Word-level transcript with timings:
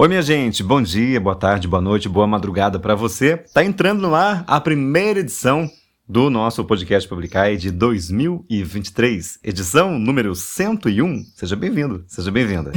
Oi, 0.00 0.08
minha 0.08 0.22
gente, 0.22 0.62
bom 0.62 0.80
dia, 0.80 1.20
boa 1.20 1.36
tarde, 1.36 1.68
boa 1.68 1.82
noite, 1.82 2.08
boa 2.08 2.26
madrugada 2.26 2.78
para 2.78 2.94
você. 2.94 3.36
Tá 3.36 3.62
entrando 3.62 4.00
no 4.00 4.14
ar 4.14 4.42
a 4.46 4.58
primeira 4.58 5.20
edição 5.20 5.70
do 6.08 6.30
nosso 6.30 6.64
podcast 6.64 7.06
Publicai 7.06 7.58
de 7.58 7.70
2023, 7.70 9.40
edição 9.44 9.98
número 9.98 10.34
101. 10.34 11.22
Seja 11.36 11.54
bem-vindo, 11.54 12.02
seja 12.08 12.30
bem-vinda. 12.30 12.72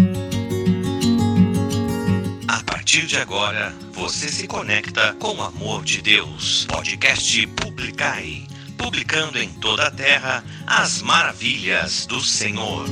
A 2.46 2.62
partir 2.66 3.06
de 3.06 3.16
agora, 3.16 3.74
você 3.94 4.28
se 4.28 4.46
conecta 4.46 5.14
com 5.14 5.38
o 5.38 5.42
amor 5.42 5.86
de 5.86 6.02
Deus. 6.02 6.66
Podcast 6.66 7.48
Publicai, 7.48 8.46
publicando 8.78 9.40
em 9.40 9.48
toda 9.48 9.88
a 9.88 9.92
terra 9.92 10.44
as 10.68 11.02
maravilhas 11.02 12.06
do 12.06 12.20
Senhor. 12.20 12.86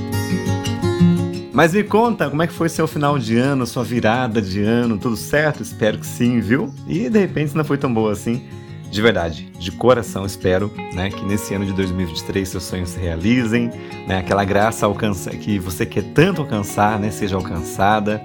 Mas 1.54 1.74
me 1.74 1.84
conta, 1.84 2.30
como 2.30 2.42
é 2.42 2.48
que 2.48 2.54
foi 2.54 2.70
seu 2.70 2.88
final 2.88 3.20
de 3.20 3.38
ano, 3.38 3.68
sua 3.68 3.84
virada 3.84 4.42
de 4.42 4.62
ano, 4.62 4.98
tudo 4.98 5.18
certo? 5.18 5.62
Espero 5.62 5.98
que 5.98 6.06
sim, 6.06 6.40
viu? 6.40 6.74
E 6.88 7.10
de 7.10 7.20
repente 7.20 7.56
não 7.56 7.66
foi 7.66 7.78
tão 7.78 7.94
boa 7.94 8.14
assim. 8.14 8.44
De 8.90 9.02
verdade, 9.02 9.52
de 9.60 9.72
coração 9.72 10.26
espero, 10.26 10.72
né, 10.94 11.10
que 11.10 11.24
nesse 11.26 11.54
ano 11.54 11.66
de 11.66 11.74
2023 11.74 12.48
seus 12.48 12.64
sonhos 12.64 12.90
se 12.90 13.00
realizem, 13.00 13.70
né, 14.08 14.18
aquela 14.18 14.44
graça 14.44 14.86
alcança 14.86 15.30
que 15.32 15.60
você 15.60 15.86
quer 15.86 16.04
tanto 16.14 16.42
alcançar, 16.42 17.00
né, 17.00 17.12
seja 17.12 17.36
alcançada. 17.36 18.22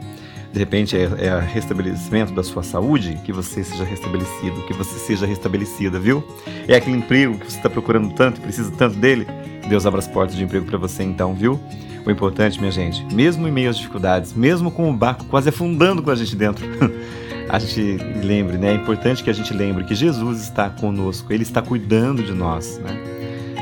De 0.53 0.59
repente 0.61 0.97
é, 0.97 1.03
é 1.03 1.41
restabelecimento 1.41 2.33
da 2.33 2.43
sua 2.45 2.63
saúde, 2.63 3.19
que 3.25 3.33
você 3.33 3.63
seja 3.63 3.85
restabelecido, 3.85 4.63
que 4.67 4.73
você 4.73 4.99
seja 4.99 5.27
restabelecida, 5.27 5.99
viu? 5.99 6.25
É 6.69 6.77
aquele 6.77 6.97
emprego 6.97 7.39
que 7.39 7.51
você 7.51 7.57
está 7.57 7.69
procurando 7.69 8.13
tanto, 8.15 8.41
precisa 8.41 8.71
tanto 8.71 8.97
dele. 8.97 9.27
Deus 9.69 9.85
abra 9.85 9.99
as 9.99 10.07
portas 10.07 10.37
de 10.37 10.45
emprego 10.45 10.65
para 10.65 10.79
você 10.79 11.03
então, 11.03 11.35
viu? 11.35 11.61
O 12.07 12.11
importante, 12.11 12.61
minha 12.61 12.71
gente, 12.71 13.05
mesmo 13.13 13.49
em 13.49 13.51
meio 13.51 13.69
às 13.69 13.77
dificuldades, 13.77 14.33
mesmo 14.33 14.71
com 14.71 14.89
o 14.89 14.93
barco 14.93 15.25
quase 15.25 15.49
afundando 15.49 16.01
com 16.03 16.11
a 16.11 16.15
gente 16.15 16.37
dentro, 16.37 16.65
a 17.51 17.59
gente 17.59 17.97
lembre, 18.25 18.57
né? 18.57 18.71
É 18.71 18.75
importante 18.75 19.25
que 19.25 19.31
a 19.31 19.33
gente 19.33 19.53
lembre 19.53 19.83
que 19.83 19.95
Jesus 19.95 20.41
está 20.43 20.71
conosco, 20.71 21.33
Ele 21.33 21.43
está 21.43 21.61
cuidando 21.61 22.23
de 22.23 22.33
nós, 22.33 22.79
né? 22.79 22.97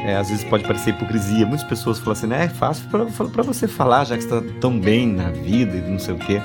É, 0.07 0.17
às 0.17 0.29
vezes 0.29 0.45
pode 0.45 0.63
parecer 0.65 0.91
hipocrisia. 0.91 1.47
Muitas 1.47 1.67
pessoas 1.67 1.99
falam 1.99 2.13
assim, 2.13 2.27
né? 2.27 2.45
É 2.45 2.49
fácil 2.49 2.87
para 2.91 3.43
você 3.43 3.67
falar, 3.67 4.05
já 4.05 4.19
que 4.19 4.25
está 4.25 4.43
tão 4.61 4.79
bem 4.79 5.09
na 5.09 5.31
vida 5.31 5.79
e 5.79 5.81
não 5.81 5.99
sei 5.99 6.13
o 6.13 6.19
quê, 6.19 6.43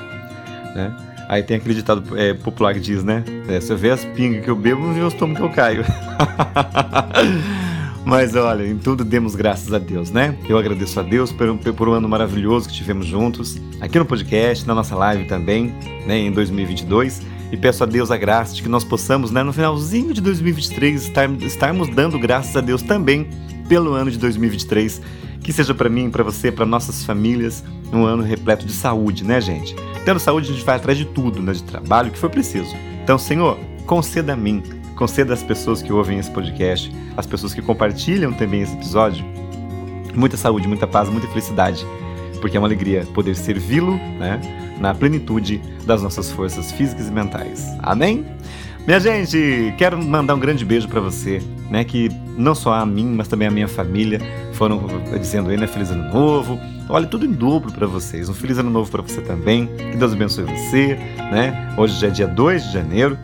né? 0.74 0.96
Aí 1.28 1.44
tem 1.44 1.58
aquele 1.58 1.76
ditado 1.76 2.18
é, 2.18 2.34
popular 2.34 2.74
que 2.74 2.80
diz, 2.80 3.04
né? 3.04 3.26
É, 3.50 3.60
eu 3.72 3.78
ver 3.78 3.92
as 3.92 4.06
pingas 4.06 4.46
que 4.46 4.50
eu 4.50 4.56
bebo, 4.56 4.94
vê 4.94 5.02
os 5.02 5.14
tomos 5.14 5.38
que 5.38 5.44
eu 5.44 5.50
caio. 5.50 5.84
Mas 8.06 8.36
olha, 8.36 8.66
em 8.66 8.78
tudo 8.78 9.04
demos 9.04 9.36
graças 9.36 9.74
a 9.74 9.78
Deus, 9.78 10.10
né? 10.10 10.36
Eu 10.48 10.58
agradeço 10.58 11.00
a 11.00 11.04
Deus 11.04 11.32
por, 11.32 11.58
por 11.74 11.90
um 11.90 11.94
ano 11.94 12.08
maravilhoso 12.08 12.68
que 12.68 12.74
tivemos 12.74 13.06
juntos, 13.06 13.60
aqui 13.80 14.00
no 14.00 14.06
podcast, 14.06 14.66
na 14.66 14.74
nossa 14.74 14.96
live 14.96 15.26
também, 15.26 15.74
né, 16.06 16.18
em 16.18 16.32
2022. 16.32 17.22
E 17.52 17.58
peço 17.58 17.84
a 17.84 17.88
Deus 17.88 18.12
a 18.12 18.18
graça 18.18 18.56
de 18.56 18.62
que 18.62 18.70
nós 18.70 18.84
possamos, 18.84 19.32
né, 19.32 19.44
no 19.44 19.52
finalzinho 19.52 20.14
de 20.14 20.22
2023, 20.22 21.04
estar, 21.04 21.30
estarmos 21.42 21.90
dando 21.90 22.18
graças 22.20 22.56
a 22.56 22.62
Deus 22.62 22.82
também 22.82 23.28
pelo 23.68 23.94
ano 23.94 24.10
de 24.10 24.18
2023. 24.18 25.02
Que 25.42 25.52
seja 25.52 25.74
para 25.74 25.90
mim, 25.90 26.10
para 26.10 26.24
você, 26.24 26.52
para 26.52 26.66
nossas 26.66 27.04
famílias, 27.04 27.64
um 27.92 28.06
ano 28.06 28.22
repleto 28.22 28.66
de 28.66 28.74
saúde, 28.74 29.24
né, 29.24 29.42
gente? 29.42 29.76
Tendo 30.06 30.20
saúde, 30.20 30.50
a 30.50 30.54
gente 30.54 30.66
vai 30.66 30.76
atrás 30.76 30.98
de 30.98 31.06
tudo, 31.06 31.42
né, 31.42 31.54
de 31.54 31.64
trabalho, 31.64 32.12
que 32.12 32.20
for 32.20 32.30
preciso. 32.30 32.76
Então, 33.04 33.18
Senhor, 33.18 33.58
conceda 33.86 34.34
a 34.34 34.36
mim 34.36 34.62
Conceda 35.00 35.34
às 35.34 35.42
pessoas 35.42 35.82
que 35.82 35.94
ouvem 35.94 36.20
esse 36.20 36.30
podcast, 36.30 36.94
às 37.16 37.26
pessoas 37.26 37.54
que 37.54 37.62
compartilham 37.62 38.34
também 38.34 38.64
esse 38.64 38.74
episódio, 38.74 39.24
muita 40.14 40.36
saúde, 40.36 40.68
muita 40.68 40.86
paz, 40.86 41.08
muita 41.08 41.26
felicidade, 41.30 41.88
porque 42.42 42.58
é 42.58 42.60
uma 42.60 42.68
alegria 42.68 43.08
poder 43.14 43.34
servi-lo 43.34 43.94
né, 44.20 44.42
na 44.78 44.94
plenitude 44.94 45.62
das 45.86 46.04
nossas 46.04 46.30
forças 46.30 46.74
físicas 46.74 47.08
e 47.08 47.12
mentais. 47.12 47.66
Amém? 47.80 48.26
Minha 48.86 49.00
gente, 49.00 49.74
quero 49.78 50.04
mandar 50.04 50.36
um 50.36 50.40
grande 50.40 50.66
beijo 50.66 50.90
para 50.90 51.00
você, 51.00 51.42
né? 51.70 51.86
Que 51.86 52.10
não 52.38 52.54
só 52.54 52.74
a 52.74 52.86
mim, 52.86 53.06
mas 53.06 53.30
também 53.30 53.48
a 53.48 53.52
minha 53.52 53.68
família 53.70 54.20
foram 54.52 54.86
dizendo 55.18 55.50
aí, 55.50 55.56
né? 55.56 55.66
Feliz 55.66 55.92
ano 55.92 56.12
novo. 56.12 56.60
Olha, 56.90 57.08
tudo 57.08 57.26
em 57.26 57.32
dobro 57.32 57.72
para 57.72 57.88
vocês. 57.88 58.28
Um 58.28 58.34
feliz 58.34 58.58
ano 58.58 58.70
novo 58.70 58.92
para 58.92 59.02
você 59.02 59.22
também. 59.22 59.68
Que 59.92 59.96
Deus 59.96 60.12
abençoe 60.12 60.44
você, 60.44 60.96
né? 61.32 61.74
Hoje 61.78 61.98
já 62.00 62.08
é 62.08 62.10
dia 62.10 62.28
2 62.28 62.64
de 62.64 62.74
janeiro. 62.74 63.18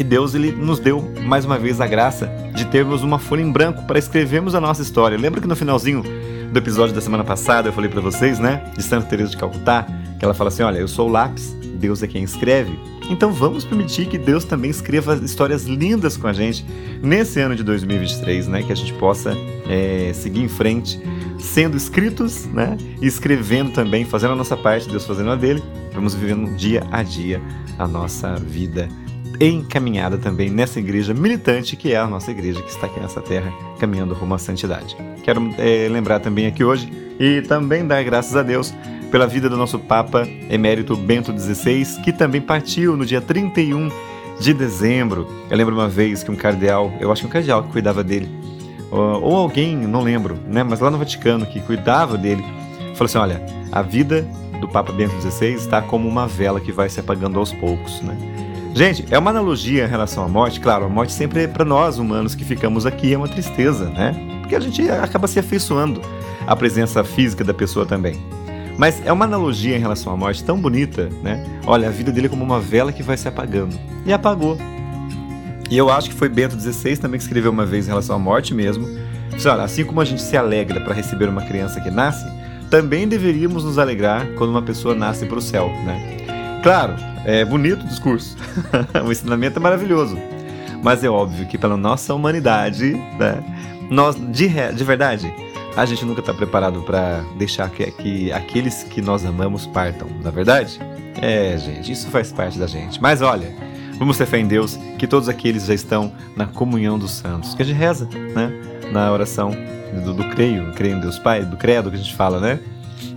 E 0.00 0.02
Deus 0.02 0.34
ele 0.34 0.50
nos 0.50 0.78
deu 0.78 1.12
mais 1.26 1.44
uma 1.44 1.58
vez 1.58 1.78
a 1.78 1.86
graça 1.86 2.26
de 2.54 2.64
termos 2.64 3.02
uma 3.02 3.18
folha 3.18 3.42
em 3.42 3.52
branco 3.52 3.82
para 3.86 3.98
escrevermos 3.98 4.54
a 4.54 4.60
nossa 4.60 4.80
história. 4.80 5.18
Lembra 5.18 5.42
que 5.42 5.46
no 5.46 5.54
finalzinho 5.54 6.02
do 6.50 6.58
episódio 6.58 6.94
da 6.94 7.02
semana 7.02 7.22
passada 7.22 7.68
eu 7.68 7.72
falei 7.74 7.90
para 7.90 8.00
vocês, 8.00 8.38
né, 8.38 8.64
de 8.74 8.82
Santa 8.82 9.08
Teresa 9.08 9.32
de 9.32 9.36
Calcutá, 9.36 9.86
que 10.18 10.24
ela 10.24 10.32
fala 10.32 10.48
assim: 10.48 10.62
"Olha, 10.62 10.78
eu 10.78 10.88
sou 10.88 11.06
o 11.06 11.12
lápis, 11.12 11.54
Deus 11.74 12.02
é 12.02 12.06
quem 12.06 12.24
escreve". 12.24 12.78
Então 13.10 13.30
vamos 13.30 13.62
permitir 13.66 14.06
que 14.06 14.16
Deus 14.16 14.42
também 14.42 14.70
escreva 14.70 15.16
histórias 15.16 15.66
lindas 15.66 16.16
com 16.16 16.26
a 16.26 16.32
gente 16.32 16.64
nesse 17.02 17.38
ano 17.38 17.54
de 17.54 17.62
2023, 17.62 18.48
né, 18.48 18.62
que 18.62 18.72
a 18.72 18.76
gente 18.76 18.94
possa 18.94 19.36
é, 19.68 20.12
seguir 20.14 20.40
em 20.40 20.48
frente 20.48 20.98
sendo 21.38 21.76
escritos, 21.76 22.46
né, 22.46 22.78
e 23.02 23.06
escrevendo 23.06 23.70
também, 23.72 24.06
fazendo 24.06 24.32
a 24.32 24.36
nossa 24.36 24.56
parte, 24.56 24.88
Deus 24.88 25.04
fazendo 25.04 25.30
a 25.30 25.36
dele. 25.36 25.62
Vamos 25.92 26.14
vivendo 26.14 26.56
dia 26.56 26.86
a 26.90 27.02
dia 27.02 27.38
a 27.78 27.86
nossa 27.86 28.36
vida 28.36 28.88
encaminhada 29.40 30.18
também 30.18 30.50
nessa 30.50 30.78
igreja 30.78 31.14
militante 31.14 31.74
que 31.76 31.92
é 31.92 31.96
a 31.96 32.06
nossa 32.06 32.30
igreja 32.30 32.60
que 32.60 32.70
está 32.70 32.86
aqui 32.86 33.00
nessa 33.00 33.20
terra 33.20 33.52
caminhando 33.78 34.14
rumo 34.14 34.34
à 34.34 34.38
santidade. 34.38 34.96
Quero 35.22 35.54
é, 35.58 35.88
lembrar 35.88 36.20
também 36.20 36.46
aqui 36.46 36.62
hoje 36.62 36.92
e 37.18 37.40
também 37.42 37.86
dar 37.86 38.02
graças 38.02 38.36
a 38.36 38.42
Deus 38.42 38.74
pela 39.10 39.26
vida 39.26 39.48
do 39.48 39.56
nosso 39.56 39.78
Papa 39.78 40.26
Emérito 40.48 40.96
Bento 40.96 41.36
XVI, 41.36 42.02
que 42.02 42.12
também 42.12 42.40
partiu 42.40 42.96
no 42.96 43.04
dia 43.04 43.20
31 43.20 43.90
de 44.38 44.54
dezembro. 44.54 45.26
Eu 45.50 45.56
lembro 45.56 45.74
uma 45.74 45.88
vez 45.88 46.22
que 46.22 46.30
um 46.30 46.36
cardeal, 46.36 46.92
eu 47.00 47.10
acho 47.10 47.22
que 47.22 47.26
um 47.26 47.30
cardeal 47.30 47.62
que 47.64 47.70
cuidava 47.70 48.04
dele, 48.04 48.28
ou 48.90 49.36
alguém, 49.36 49.76
não 49.76 50.02
lembro, 50.02 50.38
né, 50.46 50.62
mas 50.62 50.80
lá 50.80 50.90
no 50.90 50.98
Vaticano 50.98 51.46
que 51.46 51.60
cuidava 51.60 52.16
dele, 52.16 52.42
falou 52.94 53.06
assim: 53.06 53.18
olha, 53.18 53.42
a 53.72 53.82
vida 53.82 54.26
do 54.60 54.68
Papa 54.68 54.92
Bento 54.92 55.14
XVI 55.20 55.54
está 55.54 55.80
como 55.80 56.08
uma 56.08 56.26
vela 56.26 56.60
que 56.60 56.72
vai 56.72 56.88
se 56.88 57.00
apagando 57.00 57.38
aos 57.38 57.52
poucos, 57.52 58.00
né? 58.02 58.16
Gente, 58.74 59.04
é 59.10 59.18
uma 59.18 59.30
analogia 59.30 59.84
em 59.84 59.88
relação 59.88 60.24
à 60.24 60.28
morte. 60.28 60.60
Claro, 60.60 60.84
a 60.84 60.88
morte 60.88 61.12
sempre 61.12 61.42
é 61.42 61.48
para 61.48 61.64
nós 61.64 61.98
humanos 61.98 62.34
que 62.34 62.44
ficamos 62.44 62.86
aqui 62.86 63.12
é 63.12 63.16
uma 63.16 63.28
tristeza, 63.28 63.90
né? 63.90 64.14
Porque 64.40 64.54
a 64.54 64.60
gente 64.60 64.88
acaba 64.88 65.26
se 65.26 65.38
afeiçoando 65.38 66.00
à 66.46 66.54
presença 66.54 67.02
física 67.02 67.44
da 67.44 67.52
pessoa 67.52 67.84
também. 67.84 68.18
Mas 68.78 69.04
é 69.04 69.12
uma 69.12 69.24
analogia 69.24 69.76
em 69.76 69.80
relação 69.80 70.12
à 70.12 70.16
morte 70.16 70.42
tão 70.42 70.58
bonita, 70.58 71.10
né? 71.22 71.44
Olha, 71.66 71.88
a 71.88 71.90
vida 71.90 72.10
dele 72.10 72.26
é 72.26 72.30
como 72.30 72.44
uma 72.44 72.60
vela 72.60 72.92
que 72.92 73.02
vai 73.02 73.16
se 73.16 73.28
apagando. 73.28 73.76
E 74.06 74.12
apagou. 74.12 74.56
E 75.68 75.76
eu 75.76 75.90
acho 75.90 76.08
que 76.08 76.16
foi 76.16 76.28
Bento 76.28 76.58
XVI 76.58 76.96
também 76.96 77.18
que 77.18 77.24
escreveu 77.24 77.50
uma 77.50 77.66
vez 77.66 77.86
em 77.86 77.88
relação 77.88 78.16
à 78.16 78.18
morte 78.18 78.54
mesmo. 78.54 78.86
Olha, 79.44 79.62
assim 79.62 79.84
como 79.84 80.00
a 80.00 80.04
gente 80.04 80.22
se 80.22 80.36
alegra 80.36 80.80
para 80.80 80.94
receber 80.94 81.28
uma 81.28 81.42
criança 81.42 81.80
que 81.80 81.90
nasce, 81.90 82.24
também 82.70 83.06
deveríamos 83.06 83.64
nos 83.64 83.78
alegrar 83.78 84.26
quando 84.38 84.50
uma 84.50 84.62
pessoa 84.62 84.94
nasce 84.94 85.26
para 85.26 85.38
o 85.38 85.42
céu, 85.42 85.68
né? 85.84 86.19
Claro, 86.62 86.94
é 87.24 87.44
bonito 87.44 87.84
o 87.84 87.88
discurso. 87.88 88.36
o 89.06 89.10
ensinamento 89.10 89.58
é 89.58 89.62
maravilhoso. 89.62 90.18
Mas 90.82 91.02
é 91.04 91.08
óbvio 91.08 91.46
que 91.46 91.58
pela 91.58 91.76
nossa 91.76 92.14
humanidade, 92.14 92.92
né, 93.18 93.42
nós, 93.90 94.16
de, 94.16 94.48
de 94.48 94.84
verdade, 94.84 95.32
a 95.76 95.84
gente 95.84 96.04
nunca 96.04 96.20
está 96.20 96.32
preparado 96.32 96.82
para 96.82 97.22
deixar 97.36 97.68
que, 97.70 97.90
que 97.92 98.32
aqueles 98.32 98.82
que 98.84 99.00
nós 99.00 99.24
amamos 99.24 99.66
partam, 99.66 100.08
na 100.22 100.28
é 100.28 100.32
verdade? 100.32 100.78
É, 101.20 101.56
gente, 101.58 101.92
isso 101.92 102.08
faz 102.08 102.32
parte 102.32 102.58
da 102.58 102.66
gente. 102.66 103.00
Mas 103.00 103.22
olha, 103.22 103.54
vamos 103.98 104.16
ter 104.16 104.26
fé 104.26 104.38
em 104.38 104.46
Deus 104.46 104.78
que 104.98 105.06
todos 105.06 105.28
aqueles 105.28 105.66
já 105.66 105.74
estão 105.74 106.12
na 106.36 106.46
comunhão 106.46 106.98
dos 106.98 107.12
santos, 107.12 107.54
que 107.54 107.62
a 107.62 107.64
gente 107.64 107.76
reza, 107.76 108.08
né? 108.34 108.52
Na 108.92 109.10
oração 109.12 109.54
do, 110.04 110.14
do 110.14 110.24
creio, 110.30 110.72
creio 110.72 110.96
em 110.96 111.00
Deus 111.00 111.18
Pai, 111.18 111.44
do 111.44 111.56
credo 111.56 111.90
que 111.90 111.96
a 111.96 111.98
gente 111.98 112.14
fala, 112.14 112.40
né? 112.40 112.60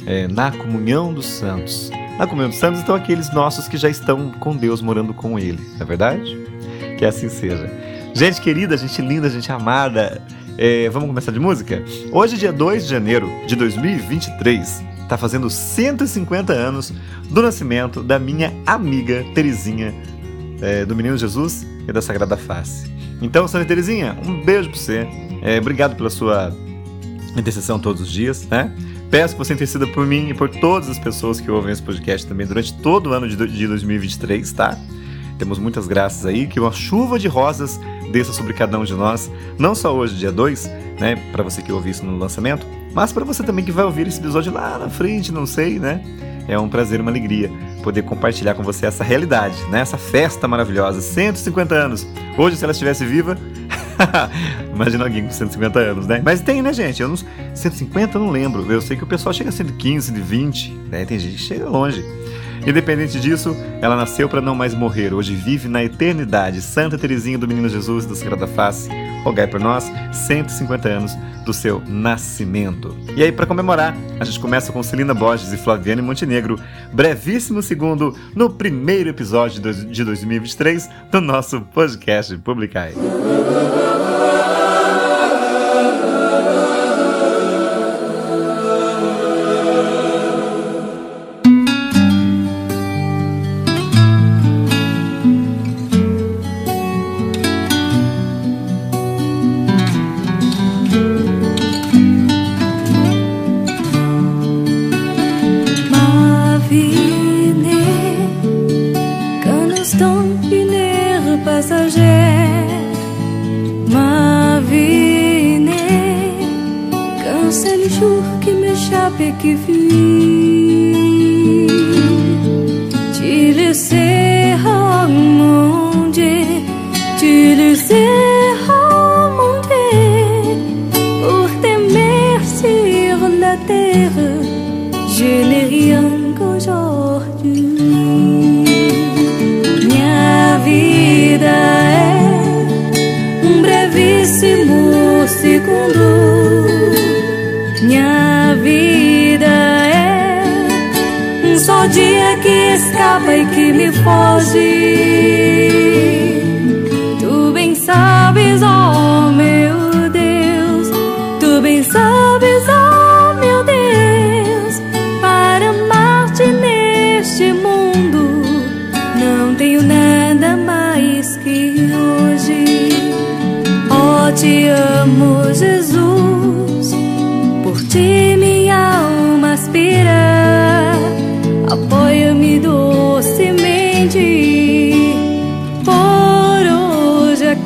É, 0.06 0.28
na 0.28 0.52
comunhão 0.52 1.14
dos 1.14 1.26
santos. 1.26 1.90
Na 2.18 2.28
comunhão 2.28 2.50
dos 2.50 2.60
santos 2.60 2.80
estão 2.80 2.96
aqueles 2.96 3.34
nossos 3.34 3.68
que 3.68 3.76
já 3.76 3.90
estão 3.90 4.30
com 4.32 4.56
Deus, 4.56 4.82
morando 4.82 5.14
com 5.14 5.40
Ele, 5.40 5.60
não 5.74 5.82
é 5.82 5.86
verdade? 5.86 6.38
Que 6.98 7.06
assim 7.06 7.28
seja. 7.28 7.72
Gente 8.14 8.40
querida, 8.40 8.78
gente 8.78 9.02
linda, 9.02 9.28
gente 9.30 9.52
amada, 9.52 10.22
é, 10.56 10.88
vamos 10.90 11.08
começar 11.08 11.32
de 11.32 11.40
música? 11.40 11.84
Hoje, 12.12 12.38
dia 12.38 12.54
2 12.54 12.84
de 12.84 12.90
janeiro 12.90 13.28
de 13.48 13.56
2023, 13.56 14.84
está 15.02 15.18
fazendo 15.18 15.50
150 15.50 16.54
anos 16.54 16.94
do 17.32 17.42
nascimento 17.42 18.04
da 18.04 18.20
minha 18.20 18.54
amiga 18.68 19.26
Terezinha, 19.34 19.92
é, 20.62 20.86
do 20.86 20.96
Menino 20.96 21.18
Jesus 21.18 21.66
e 21.88 21.92
da 21.92 22.02
Sagrada 22.02 22.38
Face. 22.38 22.92
Então, 23.24 23.48
Santa 23.48 23.66
Terezinha, 23.66 24.16
um 24.24 24.44
beijo 24.44 24.70
para 24.70 24.80
você. 24.80 25.08
É, 25.42 25.58
obrigado 25.58 25.96
pela 25.96 26.12
sua 26.12 26.56
intercessão 27.36 27.80
todos 27.80 28.04
os 28.04 28.12
dias, 28.12 28.48
né? 28.48 28.72
Peço 29.14 29.36
que 29.36 29.46
você 29.46 29.54
interceda 29.54 29.86
por 29.86 30.08
mim 30.08 30.30
e 30.30 30.34
por 30.34 30.50
todas 30.50 30.90
as 30.90 30.98
pessoas 30.98 31.40
que 31.40 31.52
ouvem 31.52 31.72
esse 31.72 31.84
podcast 31.84 32.26
também 32.26 32.48
durante 32.48 32.74
todo 32.74 33.12
o 33.12 33.14
ano 33.14 33.30
de 33.30 33.68
2023, 33.68 34.52
tá? 34.54 34.76
Temos 35.38 35.60
muitas 35.60 35.86
graças 35.86 36.26
aí, 36.26 36.48
que 36.48 36.60
uma 36.60 36.72
chuva 36.72 37.20
de 37.20 37.28
rosas 37.28 37.80
desça 38.12 38.34
sobre 38.34 38.54
cada 38.54 38.76
um 38.80 38.84
de 38.84 38.96
nós, 38.96 39.30
não 39.56 39.76
só 39.76 39.96
hoje, 39.96 40.16
dia 40.16 40.32
2, 40.32 40.66
né, 41.00 41.16
para 41.32 41.44
você 41.44 41.62
que 41.62 41.72
ouve 41.72 41.92
isso 41.92 42.04
no 42.04 42.18
lançamento, 42.18 42.66
mas 42.92 43.14
para 43.14 43.24
você 43.24 43.44
também 43.44 43.64
que 43.64 43.72
vai 43.72 43.86
ouvir 43.86 44.08
esse 44.08 44.20
episódio 44.20 44.52
lá 44.52 44.80
na 44.80 44.90
frente, 44.90 45.32
não 45.32 45.46
sei, 45.46 45.78
né? 45.78 46.04
É 46.48 46.58
um 46.58 46.68
prazer, 46.68 47.00
uma 47.00 47.12
alegria 47.12 47.52
poder 47.84 48.02
compartilhar 48.02 48.56
com 48.56 48.64
você 48.64 48.88
essa 48.88 49.04
realidade, 49.04 49.64
né? 49.70 49.82
Essa 49.82 49.98
festa 49.98 50.48
maravilhosa, 50.48 51.02
150 51.02 51.76
anos. 51.76 52.08
Hoje, 52.36 52.58
se 52.58 52.64
ela 52.64 52.72
estivesse 52.72 53.06
viva, 53.06 53.38
imagina 54.74 55.04
alguém 55.04 55.24
com 55.24 55.32
150 55.32 55.80
anos, 55.80 56.08
né? 56.08 56.22
Mas 56.24 56.42
tem, 56.42 56.62
né, 56.62 56.74
gente? 56.74 57.02
Eu 57.02 57.10
não, 57.10 57.16
150 57.16 58.18
eu 58.18 58.22
não 58.22 58.30
lembro. 58.30 58.72
Eu 58.72 58.82
sei 58.82 58.98
que 58.98 59.04
o 59.04 59.08
pessoal 59.08 59.34
chega 59.34 59.50
a 59.50 59.54
115, 59.54 60.08
120, 60.08 60.72
né? 60.90 61.06
Tem 61.06 61.20
gente 61.20 61.36
que 61.36 61.42
chega 61.42 61.68
longe. 61.68 62.04
Independente 62.66 63.20
disso, 63.20 63.56
ela 63.82 63.96
nasceu 63.96 64.30
para 64.30 64.40
não 64.40 64.56
mais 64.56 64.74
morrer. 64.74 65.14
Hoje 65.14 65.36
vive 65.36 65.68
na 65.68 65.84
eternidade. 65.84 66.62
Santa 66.62 66.98
Teresinha 66.98 67.38
do 67.38 67.48
Menino 67.48 67.68
Jesus 67.68 68.06
da 68.06 68.16
Sagrada 68.16 68.48
Face, 68.48 68.90
rogai 69.24 69.48
por 69.48 69.60
nós 69.60 69.92
150 70.14 70.88
anos 70.88 71.18
do 71.46 71.54
seu 71.54 71.82
nascimento. 71.86 72.98
E 73.18 73.24
aí, 73.24 73.34
para 73.34 73.46
comemorar, 73.46 73.94
a 74.18 74.24
gente 74.24 74.40
começa 74.40 74.72
com 74.72 74.82
Celina 74.82 75.14
Borges 75.14 75.52
e 75.52 75.58
Flaviane 75.58 76.02
Montenegro, 76.02 76.58
brevíssimo 76.94 77.62
segundo 77.62 78.16
no 78.34 78.50
primeiro 78.50 79.10
episódio 79.10 79.62
de 79.62 80.04
2023 80.06 80.90
do 81.12 81.20
nosso 81.20 81.60
podcast 81.62 82.38
Publicai. 82.38 82.94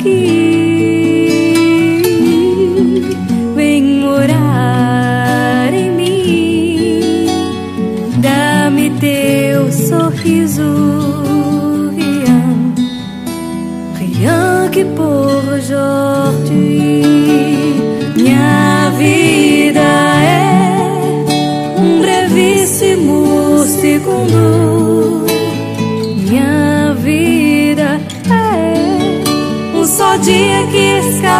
की 0.07 0.36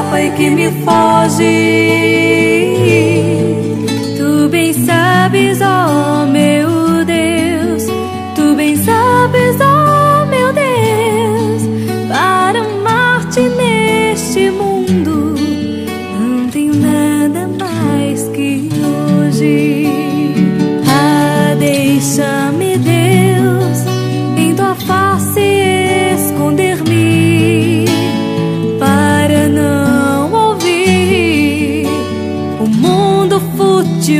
sabes, 0.09 1.39
oh 1.39 2.26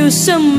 meu 0.08 0.57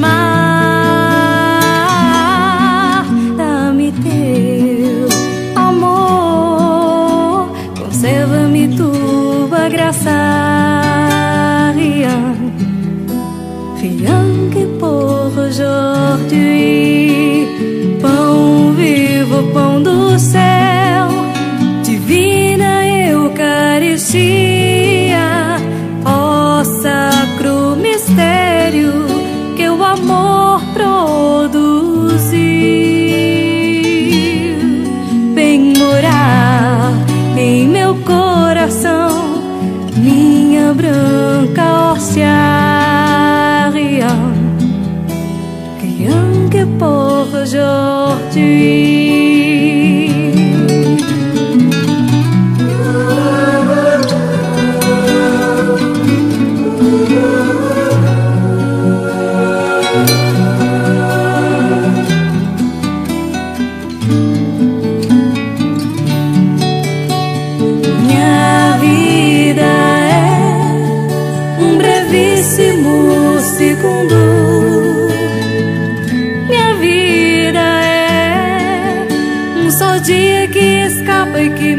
Deus, 81.40 81.56
para 81.60 81.79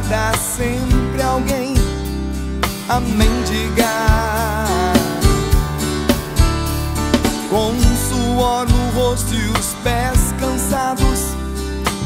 encontrada 0.00 0.36
sempre 0.38 1.22
alguém 1.22 1.74
a 2.88 3.00
mendigar. 3.00 4.66
Com 7.50 7.74
suor 8.08 8.66
no 8.68 8.90
rosto 9.00 9.34
e 9.34 9.48
os 9.48 9.74
pés 9.82 10.34
cansados, 10.38 11.34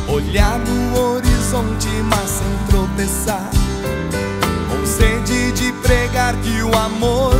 olhar 0.08 0.58
no 0.58 0.98
horizonte, 0.98 1.88
mas 2.08 2.30
sem 2.30 2.66
tropeçar. 2.68 3.50
Com 4.68 4.86
sede 4.86 5.52
de 5.52 5.72
pregar 5.72 6.34
que 6.36 6.62
o 6.62 6.74
amor 6.76 7.33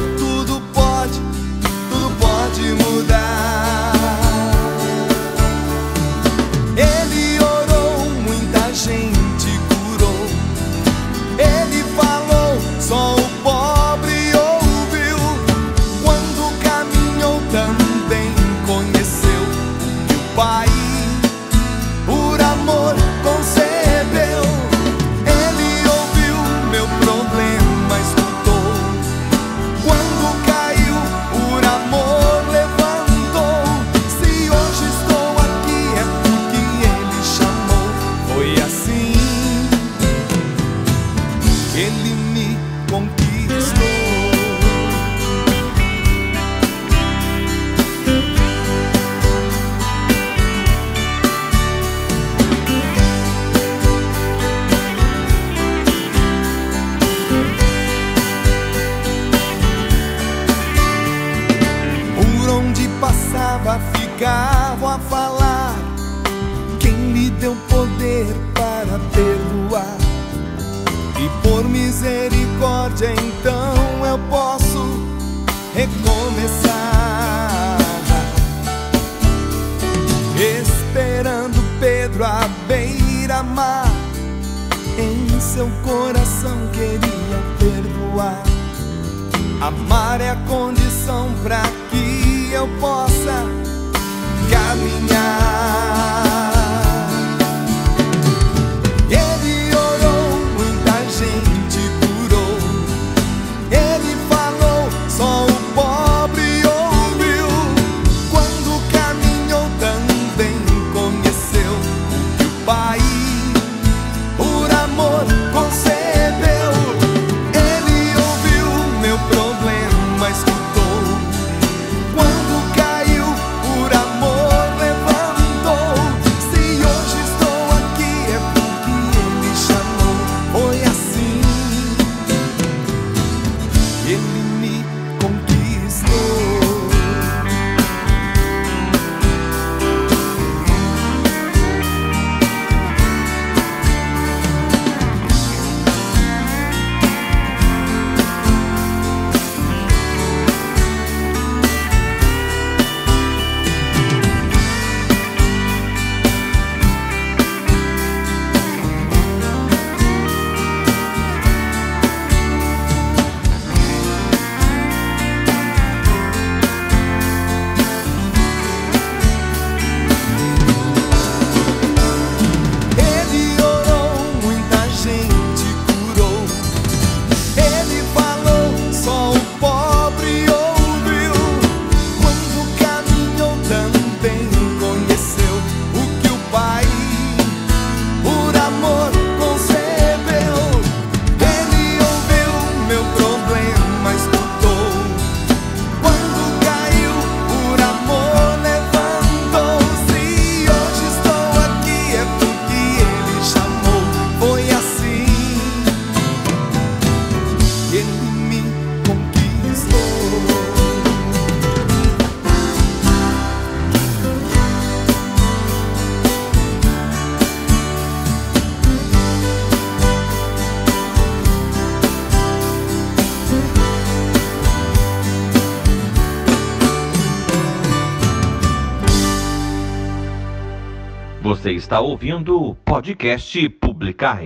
ouvindo 232.25 232.71
o 232.71 232.75
podcast 232.75 233.69
publicar 233.69 234.41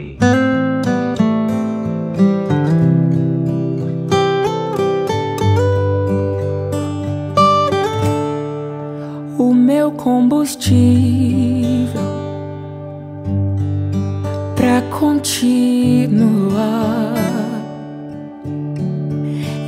O 9.38 9.54
meu 9.54 9.92
combustível 9.92 10.58
para 14.56 14.82
continuar. 14.98 16.18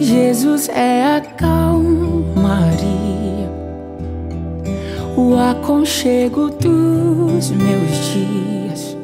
Jesus 0.00 0.68
é 0.68 1.14
a 1.14 1.20
calmaria 1.20 2.99
aconchego 5.40 6.50
dos 6.50 7.50
meus 7.50 8.12
dias, 8.12 8.96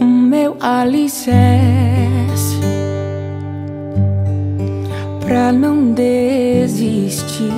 o 0.00 0.04
meu 0.04 0.56
alicerce 0.60 2.58
pra 5.20 5.52
não 5.52 5.92
desistir. 5.92 7.52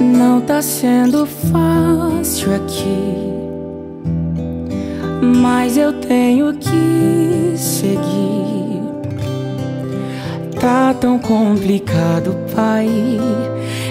Não 0.00 0.40
tá 0.40 0.60
sendo 0.60 1.24
fácil 1.24 2.54
aqui, 2.54 3.14
mas 5.22 5.76
eu 5.76 5.92
tenho 6.00 6.54
que 6.54 7.56
seguir. 7.56 8.82
Tá 10.60 10.92
tão 10.94 11.18
complicado, 11.18 12.34
pai. 12.54 12.88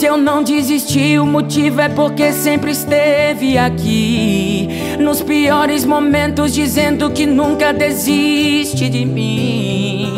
Se 0.00 0.06
eu 0.06 0.16
não 0.16 0.42
desisti, 0.42 1.18
o 1.18 1.26
motivo 1.26 1.78
é 1.82 1.90
porque 1.90 2.32
sempre 2.32 2.70
esteve 2.70 3.58
aqui. 3.58 4.66
Nos 4.98 5.20
piores 5.20 5.84
momentos, 5.84 6.54
dizendo 6.54 7.10
que 7.10 7.26
nunca 7.26 7.70
desiste 7.70 8.88
de 8.88 9.04
mim. 9.04 10.14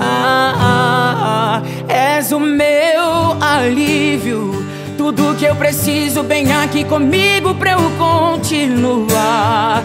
Ah, 0.00 0.54
ah, 0.56 1.60
ah, 1.60 1.62
és 1.92 2.32
o 2.32 2.40
meu 2.40 3.36
alívio. 3.38 4.66
Tudo 4.96 5.36
que 5.36 5.44
eu 5.44 5.54
preciso, 5.56 6.22
vem 6.22 6.50
aqui 6.50 6.82
comigo 6.84 7.54
pra 7.54 7.72
eu 7.72 7.90
continuar. 7.98 9.84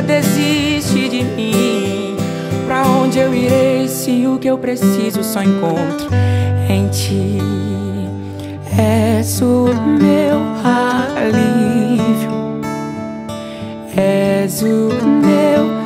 desiste 0.00 1.08
de 1.08 1.24
mim. 1.24 2.16
Pra 2.66 2.86
onde 2.86 3.18
eu 3.18 3.34
irei 3.34 3.88
se 3.88 4.26
o 4.26 4.38
que 4.38 4.48
eu 4.48 4.56
preciso 4.56 5.22
só 5.22 5.42
encontro 5.42 6.08
em 6.68 6.88
ti? 6.88 7.38
És 8.78 9.42
o 9.42 9.66
meu 10.00 10.40
alívio, 10.64 12.30
és 13.94 14.62
o 14.62 14.64
meu 14.66 15.62
alívio, 15.66 15.81